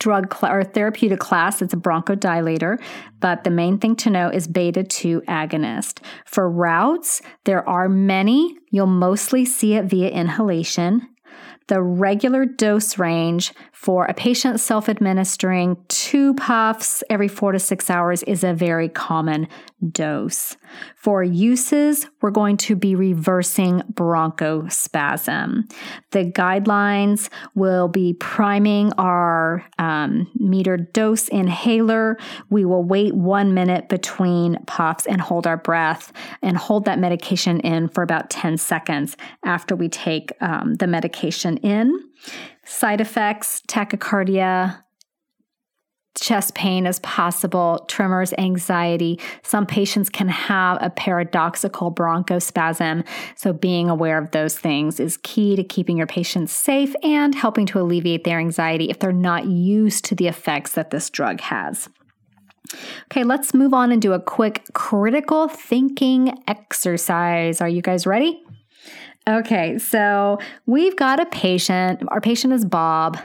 drug 0.00 0.34
cl- 0.34 0.54
or 0.54 0.64
therapeutic 0.64 1.20
class, 1.20 1.60
it's 1.60 1.74
a 1.74 1.76
bronchodilator, 1.76 2.82
but 3.20 3.44
the 3.44 3.50
main 3.50 3.76
thing 3.78 3.94
to 3.96 4.08
know 4.08 4.30
is 4.30 4.48
beta 4.48 4.82
2 4.82 5.20
agonist. 5.28 6.00
For 6.24 6.50
routes, 6.50 7.20
there 7.44 7.68
are 7.68 7.90
many. 7.90 8.56
You'll 8.70 8.86
mostly 8.86 9.44
see 9.44 9.74
it 9.74 9.84
via 9.84 10.08
inhalation. 10.08 11.06
The 11.68 11.82
regular 11.82 12.44
dose 12.44 12.98
range 12.98 13.52
for 13.72 14.06
a 14.06 14.14
patient 14.14 14.60
self 14.60 14.88
administering 14.88 15.76
two 15.88 16.34
puffs 16.34 17.04
every 17.08 17.28
four 17.28 17.52
to 17.52 17.58
six 17.58 17.88
hours 17.90 18.22
is 18.24 18.42
a 18.42 18.52
very 18.54 18.88
common 18.88 19.46
dose. 19.90 20.56
For 20.96 21.22
uses, 21.22 22.06
we're 22.20 22.30
going 22.30 22.56
to 22.58 22.76
be 22.76 22.94
reversing 22.94 23.82
bronchospasm. 23.92 25.72
The 26.10 26.24
guidelines 26.24 27.28
will 27.54 27.88
be 27.88 28.14
priming 28.14 28.92
our 28.94 29.64
um, 29.78 30.30
dose 30.92 31.28
inhaler. 31.28 32.18
We 32.50 32.64
will 32.64 32.84
wait 32.84 33.14
one 33.14 33.54
minute 33.54 33.88
between 33.88 34.58
puffs 34.66 35.06
and 35.06 35.20
hold 35.20 35.46
our 35.46 35.56
breath 35.56 36.12
and 36.42 36.56
hold 36.56 36.84
that 36.84 36.98
medication 36.98 37.60
in 37.60 37.88
for 37.88 38.02
about 38.02 38.30
10 38.30 38.58
seconds 38.58 39.16
after 39.44 39.74
we 39.74 39.88
take 39.88 40.32
um, 40.40 40.74
the 40.74 40.86
medication 40.86 41.56
in. 41.58 41.92
Side 42.64 43.00
effects, 43.00 43.62
tachycardia, 43.66 44.82
chest 46.20 46.54
pain 46.54 46.86
as 46.86 46.98
possible, 47.00 47.84
tremors, 47.88 48.32
anxiety. 48.38 49.18
Some 49.42 49.66
patients 49.66 50.08
can 50.08 50.28
have 50.28 50.78
a 50.80 50.90
paradoxical 50.90 51.92
bronchospasm. 51.92 53.06
So, 53.36 53.52
being 53.52 53.88
aware 53.88 54.18
of 54.18 54.30
those 54.30 54.58
things 54.58 55.00
is 55.00 55.18
key 55.22 55.56
to 55.56 55.64
keeping 55.64 55.96
your 55.96 56.06
patients 56.06 56.52
safe 56.52 56.94
and 57.02 57.34
helping 57.34 57.66
to 57.66 57.80
alleviate 57.80 58.24
their 58.24 58.38
anxiety 58.38 58.90
if 58.90 58.98
they're 58.98 59.12
not 59.12 59.46
used 59.46 60.04
to 60.06 60.14
the 60.14 60.28
effects 60.28 60.72
that 60.72 60.90
this 60.90 61.10
drug 61.10 61.40
has. 61.40 61.88
Okay, 63.10 63.24
let's 63.24 63.52
move 63.54 63.74
on 63.74 63.92
and 63.92 64.00
do 64.00 64.12
a 64.12 64.20
quick 64.20 64.64
critical 64.72 65.48
thinking 65.48 66.42
exercise. 66.46 67.60
Are 67.60 67.68
you 67.68 67.82
guys 67.82 68.06
ready? 68.06 68.42
Okay, 69.28 69.78
so 69.78 70.38
we've 70.66 70.96
got 70.96 71.20
a 71.20 71.26
patient. 71.26 72.02
Our 72.08 72.20
patient 72.20 72.52
is 72.52 72.64
Bob. 72.64 73.18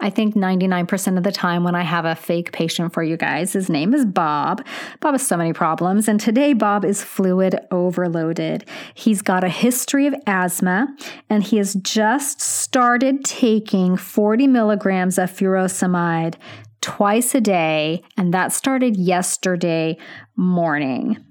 I 0.00 0.10
think 0.10 0.36
99% 0.36 1.16
of 1.16 1.24
the 1.24 1.32
time 1.32 1.64
when 1.64 1.74
I 1.74 1.82
have 1.82 2.04
a 2.04 2.14
fake 2.14 2.52
patient 2.52 2.92
for 2.92 3.02
you 3.02 3.16
guys, 3.16 3.52
his 3.52 3.68
name 3.68 3.92
is 3.92 4.04
Bob. 4.04 4.64
Bob 5.00 5.14
has 5.14 5.26
so 5.26 5.36
many 5.36 5.52
problems, 5.52 6.06
and 6.06 6.20
today 6.20 6.52
Bob 6.52 6.84
is 6.84 7.02
fluid 7.02 7.58
overloaded. 7.72 8.64
He's 8.94 9.22
got 9.22 9.42
a 9.42 9.48
history 9.48 10.06
of 10.06 10.14
asthma, 10.26 10.94
and 11.28 11.42
he 11.42 11.56
has 11.56 11.74
just 11.74 12.40
started 12.40 13.24
taking 13.24 13.96
40 13.96 14.46
milligrams 14.46 15.18
of 15.18 15.30
furosemide 15.32 16.36
twice 16.80 17.34
a 17.34 17.40
day, 17.40 18.02
and 18.16 18.32
that 18.32 18.52
started 18.52 18.96
yesterday 18.96 19.98
morning. 20.36 21.24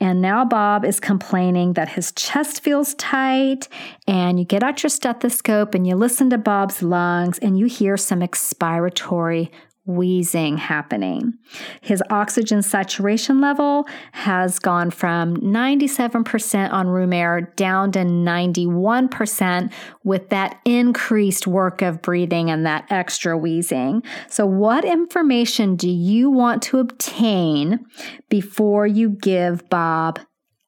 And 0.00 0.20
now 0.20 0.44
Bob 0.44 0.84
is 0.84 1.00
complaining 1.00 1.72
that 1.72 1.88
his 1.88 2.12
chest 2.12 2.62
feels 2.62 2.94
tight. 2.94 3.68
And 4.06 4.38
you 4.38 4.44
get 4.44 4.62
out 4.62 4.82
your 4.82 4.90
stethoscope 4.90 5.74
and 5.74 5.86
you 5.86 5.96
listen 5.96 6.30
to 6.30 6.38
Bob's 6.38 6.82
lungs 6.82 7.38
and 7.38 7.58
you 7.58 7.66
hear 7.66 7.96
some 7.96 8.20
expiratory 8.20 9.50
wheezing 9.88 10.58
happening. 10.58 11.32
His 11.80 12.02
oxygen 12.10 12.60
saturation 12.62 13.40
level 13.40 13.88
has 14.12 14.58
gone 14.58 14.90
from 14.90 15.38
97% 15.38 16.70
on 16.70 16.88
room 16.88 17.14
air 17.14 17.52
down 17.56 17.90
to 17.92 18.00
91% 18.00 19.72
with 20.04 20.28
that 20.28 20.60
increased 20.66 21.46
work 21.46 21.80
of 21.80 22.02
breathing 22.02 22.50
and 22.50 22.66
that 22.66 22.84
extra 22.90 23.36
wheezing. 23.36 24.02
So, 24.28 24.44
what 24.44 24.84
information 24.84 25.74
do 25.74 25.88
you 25.88 26.30
want 26.30 26.62
to 26.64 26.78
obtain 26.78 27.86
before 28.28 28.86
you 28.86 29.08
give 29.08 29.66
Bob 29.70 30.20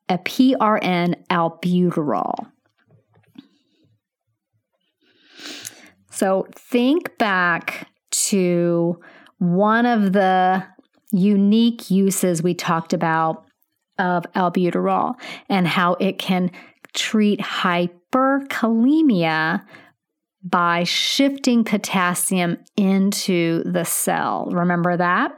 a 0.09 0.17
PRN 0.17 1.15
albuterol? 1.29 2.51
So, 6.11 6.47
think 6.55 7.19
back 7.19 7.87
to 8.29 9.01
one 9.39 9.87
of 9.87 10.13
the 10.13 10.63
unique 11.13 11.91
uses 11.91 12.43
we 12.43 12.53
talked 12.55 12.93
about 12.93 13.47
of 13.99 14.25
albuterol 14.35 15.15
and 15.49 15.67
how 15.67 15.95
it 15.95 16.19
can 16.19 16.51
treat 16.93 17.41
hyperkalemia 17.41 19.65
by 20.43 20.85
shifting 20.85 21.65
potassium 21.65 22.57
into 22.77 23.63
the 23.65 23.85
cell. 23.85 24.49
Remember 24.51 24.97
that? 24.97 25.33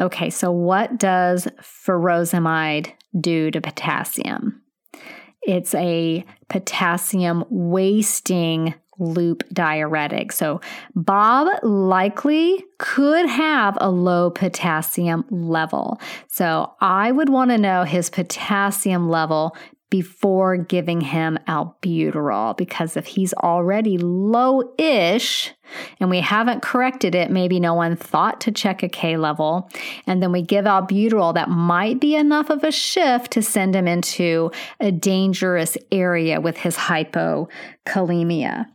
Okay, 0.00 0.30
so 0.30 0.50
what 0.50 0.98
does 0.98 1.46
furosemide 1.60 2.90
do 3.18 3.50
to 3.52 3.60
potassium? 3.60 4.60
It's 5.42 5.74
a 5.74 6.24
potassium 6.48 7.44
wasting 7.48 8.74
loop 8.98 9.42
diuretic. 9.52 10.32
So, 10.32 10.60
Bob 10.94 11.48
likely 11.62 12.64
could 12.78 13.26
have 13.26 13.76
a 13.80 13.90
low 13.90 14.30
potassium 14.30 15.24
level. 15.30 16.00
So, 16.28 16.72
I 16.80 17.12
would 17.12 17.28
want 17.28 17.50
to 17.50 17.58
know 17.58 17.84
his 17.84 18.10
potassium 18.10 19.08
level 19.08 19.56
before 19.94 20.56
giving 20.56 21.00
him 21.00 21.38
albuterol 21.46 22.56
because 22.56 22.96
if 22.96 23.06
he's 23.06 23.32
already 23.34 23.96
low 23.96 24.60
ish 24.76 25.52
and 26.00 26.10
we 26.10 26.18
haven't 26.18 26.62
corrected 26.62 27.14
it, 27.14 27.30
maybe 27.30 27.60
no 27.60 27.74
one 27.74 27.94
thought 27.94 28.40
to 28.40 28.50
check 28.50 28.82
a 28.82 28.88
K 28.88 29.16
level, 29.16 29.70
and 30.04 30.20
then 30.20 30.32
we 30.32 30.42
give 30.42 30.64
albuterol, 30.64 31.34
that 31.34 31.48
might 31.48 32.00
be 32.00 32.16
enough 32.16 32.50
of 32.50 32.64
a 32.64 32.72
shift 32.72 33.30
to 33.32 33.40
send 33.42 33.76
him 33.76 33.86
into 33.86 34.50
a 34.80 34.90
dangerous 34.90 35.78
area 35.92 36.40
with 36.40 36.56
his 36.56 36.76
hypokalemia. 36.76 38.66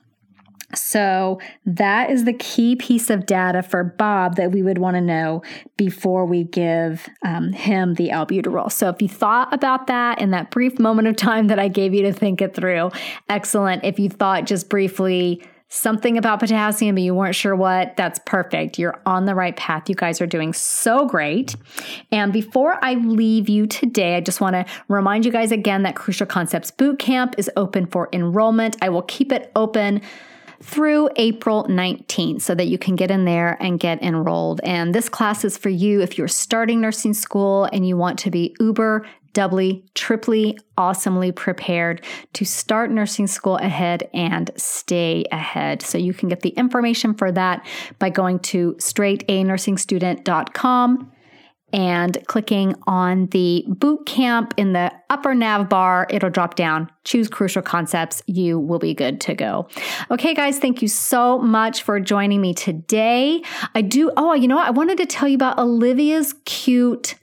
So, 0.76 1.40
that 1.66 2.12
is 2.12 2.26
the 2.26 2.34
key 2.34 2.76
piece 2.76 3.10
of 3.10 3.26
data 3.26 3.64
for 3.64 3.84
Bob 3.84 4.36
that 4.36 4.52
we 4.52 4.62
would 4.62 4.78
want 4.78 4.96
to 4.96 5.02
know 5.02 5.42
before 5.78 6.26
we 6.26 6.44
give 6.44 7.10
um, 7.26 7.54
him 7.54 7.96
the 7.96 8.10
albuterol. 8.10 8.72
So, 8.72 8.90
if 8.90 9.02
you 9.02 9.10
thought 9.10 9.52
about 9.54 9.88
that 9.88 10.22
in 10.22 10.32
that 10.32 10.52
brief 10.52 10.78
moment 10.80 11.08
of 11.08 11.16
time 11.16 11.48
that 11.48 11.60
I 11.60 11.70
gave 11.70 11.94
you 11.94 12.04
to 12.04 12.14
think 12.14 12.42
it 12.42 12.56
through, 12.56 12.92
excellent. 13.28 13.84
If 13.84 14.00
you 14.00 14.10
thought 14.10 14.46
just 14.46 14.70
briefly, 14.70 15.42
something 15.70 16.18
about 16.18 16.40
potassium, 16.40 16.96
but 16.96 17.04
you 17.04 17.14
weren't 17.14 17.36
sure 17.36 17.56
what, 17.56 17.96
that's 17.96 18.20
perfect. 18.26 18.80
You're 18.80 19.00
on 19.06 19.26
the 19.26 19.36
right 19.36 19.56
path. 19.56 19.88
You 19.88 19.96
guys 19.96 20.20
are 20.20 20.28
doing 20.28 20.52
so 20.52 21.06
great. 21.06 21.56
And 22.12 22.34
before 22.34 22.84
I 22.84 22.96
leave 22.96 23.48
you 23.48 23.68
today, 23.68 24.16
I 24.16 24.22
just 24.22 24.42
want 24.42 24.56
to 24.56 24.66
remind 24.88 25.26
you 25.26 25.32
guys 25.32 25.52
again 25.52 25.84
that 25.84 25.96
Crucial 25.96 26.26
Concepts 26.26 26.72
Bootcamp 26.72 27.36
is 27.38 27.52
open 27.56 27.86
for 27.86 28.10
enrollment. 28.12 28.78
I 28.82 28.90
will 28.90 29.04
keep 29.04 29.32
it 29.32 29.52
open 29.56 30.02
through 30.62 31.10
April 31.16 31.64
19th 31.66 32.42
so 32.42 32.56
that 32.56 32.68
you 32.68 32.78
can 32.78 32.96
get 32.96 33.12
in 33.12 33.26
there 33.26 33.58
and 33.62 33.80
get 33.80 34.02
enrolled. 34.02 34.62
And 34.64 34.94
this 34.94 35.10
class 35.10 35.46
is 35.46 35.58
for 35.58 35.70
you 35.70 36.02
if 36.02 36.18
you're 36.18 36.28
starting 36.28 36.82
nursing 36.82 37.14
school 37.14 37.70
and 37.72 37.88
you 37.88 37.96
want 37.98 38.20
to 38.20 38.32
be 38.32 38.56
uber 38.60 39.06
doubly, 39.34 39.86
triply, 39.94 40.58
awesomely 40.78 41.32
prepared 41.32 42.04
to 42.34 42.44
start 42.44 42.92
nursing 42.92 43.28
school 43.28 43.56
ahead 43.58 44.10
and 44.14 44.52
stay 44.58 45.24
ahead. 45.32 45.82
So 45.82 45.98
you 45.98 46.14
can 46.14 46.28
get 46.30 46.42
the 46.42 46.50
information 46.50 47.14
for 47.14 47.32
that 47.32 47.66
by 48.00 48.10
going 48.10 48.40
to 48.40 48.74
straightanursingstudent.com 48.74 51.12
and 51.74 52.18
clicking 52.28 52.76
on 52.88 53.28
the 53.28 53.66
boot 53.68 54.06
camp 54.06 54.54
in 54.58 54.74
the 54.74 54.92
upper 55.10 55.34
nav 55.34 55.70
bar, 55.70 56.08
it'll 56.10 56.30
drop 56.30 56.56
down. 56.56 56.90
Choose 57.04 57.28
Crucial 57.28 57.62
Concepts. 57.62 58.22
You 58.28 58.60
will 58.60 58.80
be 58.80 58.94
good 58.94 59.22
to 59.22 59.36
go. 59.36 59.68
Okay, 60.12 60.34
guys, 60.34 60.60
thank 60.60 60.82
you 60.82 60.88
so 60.88 61.40
much 61.40 61.84
for 61.84 62.00
joining 62.00 62.42
me 62.42 62.54
today. 62.54 63.42
I 63.76 63.82
do, 63.82 64.12
oh, 64.18 64.34
you 64.34 64.48
know 64.48 64.56
what? 64.56 64.68
I 64.68 64.72
wanted 64.72 64.98
to 64.98 65.06
tell 65.06 65.28
you 65.28 65.36
about 65.36 65.60
Olivia's 65.60 66.34
cute 66.46 67.16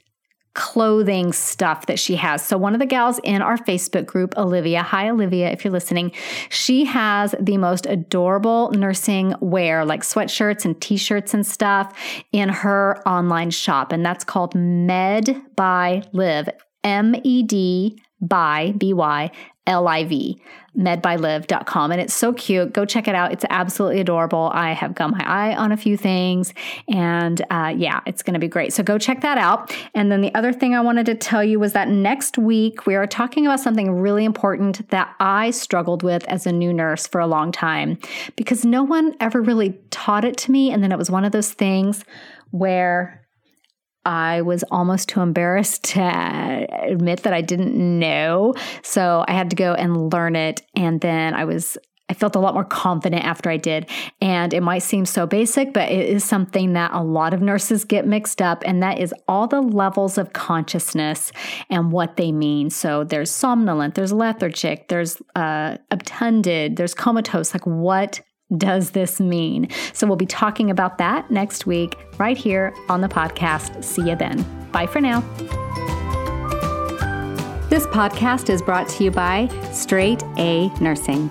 clothing 0.57 1.31
stuff 1.31 1.85
that 1.85 1.99
she 1.99 2.15
has. 2.15 2.43
So, 2.43 2.57
one 2.57 2.73
of 2.73 2.79
the 2.79 2.85
gals 2.85 3.19
in 3.23 3.41
our 3.43 3.57
Facebook 3.57 4.07
group, 4.07 4.33
Olivia, 4.37 4.81
hi, 4.81 5.07
Olivia, 5.07 5.51
if 5.51 5.63
you're 5.63 5.71
listening, 5.71 6.11
she 6.49 6.83
has 6.85 7.35
the 7.39 7.57
most 7.57 7.85
adorable 7.85 8.71
nursing 8.71 9.35
wear, 9.39 9.85
like 9.85 10.01
sweatshirts 10.01 10.65
and 10.65 10.81
t 10.81 10.97
shirts 10.97 11.33
and 11.33 11.45
stuff, 11.45 11.93
in 12.31 12.49
her 12.49 13.07
online 13.07 13.51
shop. 13.51 13.91
And 13.91 14.03
that's 14.03 14.23
called 14.23 14.55
Med 14.55 15.39
by 15.55 16.01
Liv, 16.11 16.49
M 16.83 17.15
E 17.23 17.43
D 17.43 18.01
by 18.19 18.73
B 18.77 18.93
Y 18.93 19.29
L 19.67 19.87
I 19.87 20.05
V, 20.05 20.41
medbyliv.com. 20.77 21.91
And 21.91 21.99
it's 21.99 22.13
so 22.13 22.33
cute. 22.33 22.73
Go 22.73 22.85
check 22.85 23.07
it 23.07 23.15
out. 23.15 23.31
It's 23.31 23.45
absolutely 23.49 23.99
adorable. 23.99 24.51
I 24.53 24.73
have 24.73 24.93
got 24.93 25.09
my 25.09 25.23
eye 25.25 25.55
on 25.55 25.71
a 25.71 25.77
few 25.77 25.97
things. 25.97 26.53
And 26.87 27.41
uh, 27.49 27.73
yeah, 27.75 28.01
it's 28.05 28.21
going 28.21 28.35
to 28.35 28.39
be 28.39 28.47
great. 28.47 28.73
So 28.73 28.83
go 28.83 28.97
check 28.97 29.21
that 29.21 29.37
out. 29.37 29.75
And 29.95 30.11
then 30.11 30.21
the 30.21 30.33
other 30.35 30.53
thing 30.53 30.75
I 30.75 30.81
wanted 30.81 31.07
to 31.07 31.15
tell 31.15 31.43
you 31.43 31.59
was 31.59 31.73
that 31.73 31.89
next 31.89 32.37
week 32.37 32.85
we 32.85 32.95
are 32.95 33.07
talking 33.07 33.47
about 33.47 33.59
something 33.59 33.91
really 33.91 34.23
important 34.23 34.87
that 34.89 35.15
I 35.19 35.51
struggled 35.51 36.03
with 36.03 36.23
as 36.25 36.45
a 36.45 36.51
new 36.51 36.71
nurse 36.71 37.07
for 37.07 37.19
a 37.19 37.27
long 37.27 37.51
time 37.51 37.97
because 38.35 38.63
no 38.63 38.83
one 38.83 39.15
ever 39.19 39.41
really 39.41 39.79
taught 39.89 40.25
it 40.25 40.37
to 40.37 40.51
me. 40.51 40.71
And 40.71 40.83
then 40.83 40.91
it 40.91 40.97
was 40.97 41.09
one 41.09 41.25
of 41.25 41.31
those 41.31 41.51
things 41.53 42.05
where 42.51 43.26
I 44.07 44.41
was 44.41 44.63
almost 44.71 45.09
too 45.09 45.19
embarrassed 45.19 45.83
to 45.83 46.01
admit 46.01 47.23
that 47.23 47.33
I 47.33 47.41
didn't 47.41 47.75
know. 47.75 48.53
So 48.81 49.25
I 49.27 49.33
had 49.33 49.49
to 49.49 49.55
go 49.57 49.73
and 49.73 50.13
learn 50.13 50.37
it. 50.37 50.61
And 50.75 51.01
then 51.01 51.33
I 51.33 51.43
was 51.43 51.77
I 52.09 52.13
felt 52.13 52.37
a 52.37 52.39
lot 52.39 52.53
more 52.53 52.63
confident 52.63 53.25
after 53.25 53.49
I 53.49 53.57
did. 53.57 53.89
And 54.21 54.53
it 54.53 54.61
might 54.61 54.79
seem 54.79 55.05
so 55.05 55.27
basic, 55.27 55.73
but 55.73 55.91
it 55.91 56.07
is 56.07 56.23
something 56.23 56.71
that 56.71 56.91
a 56.93 57.03
lot 57.03 57.33
of 57.33 57.41
nurses 57.41 57.83
get 57.83 58.07
mixed 58.07 58.41
up, 58.41 58.63
and 58.65 58.81
that 58.81 58.99
is 58.99 59.13
all 59.27 59.45
the 59.47 59.61
levels 59.61 60.17
of 60.17 60.31
consciousness 60.31 61.33
and 61.69 61.91
what 61.91 62.15
they 62.15 62.31
mean. 62.31 62.69
So 62.69 63.03
there's 63.03 63.29
somnolent, 63.29 63.95
there's 63.95 64.13
lethargic, 64.13 64.87
there's 64.87 65.21
uh, 65.35 65.77
obtunded, 65.91 66.77
there's 66.77 66.93
comatose. 66.93 67.53
Like, 67.53 67.67
what 67.67 68.21
does 68.55 68.91
this 68.91 69.19
mean? 69.19 69.69
So 69.93 70.07
we'll 70.07 70.15
be 70.15 70.25
talking 70.25 70.69
about 70.69 70.97
that 70.99 71.29
next 71.29 71.65
week, 71.65 71.97
right 72.17 72.37
here 72.37 72.73
on 72.89 73.01
the 73.01 73.09
podcast. 73.09 73.83
See 73.83 74.09
you 74.09 74.15
then. 74.15 74.45
Bye 74.71 74.87
for 74.87 75.01
now. 75.01 75.21
This 77.69 77.85
podcast 77.87 78.49
is 78.49 78.61
brought 78.61 78.87
to 78.89 79.03
you 79.03 79.11
by 79.11 79.47
Straight 79.73 80.23
A 80.37 80.69
Nursing. 80.79 81.29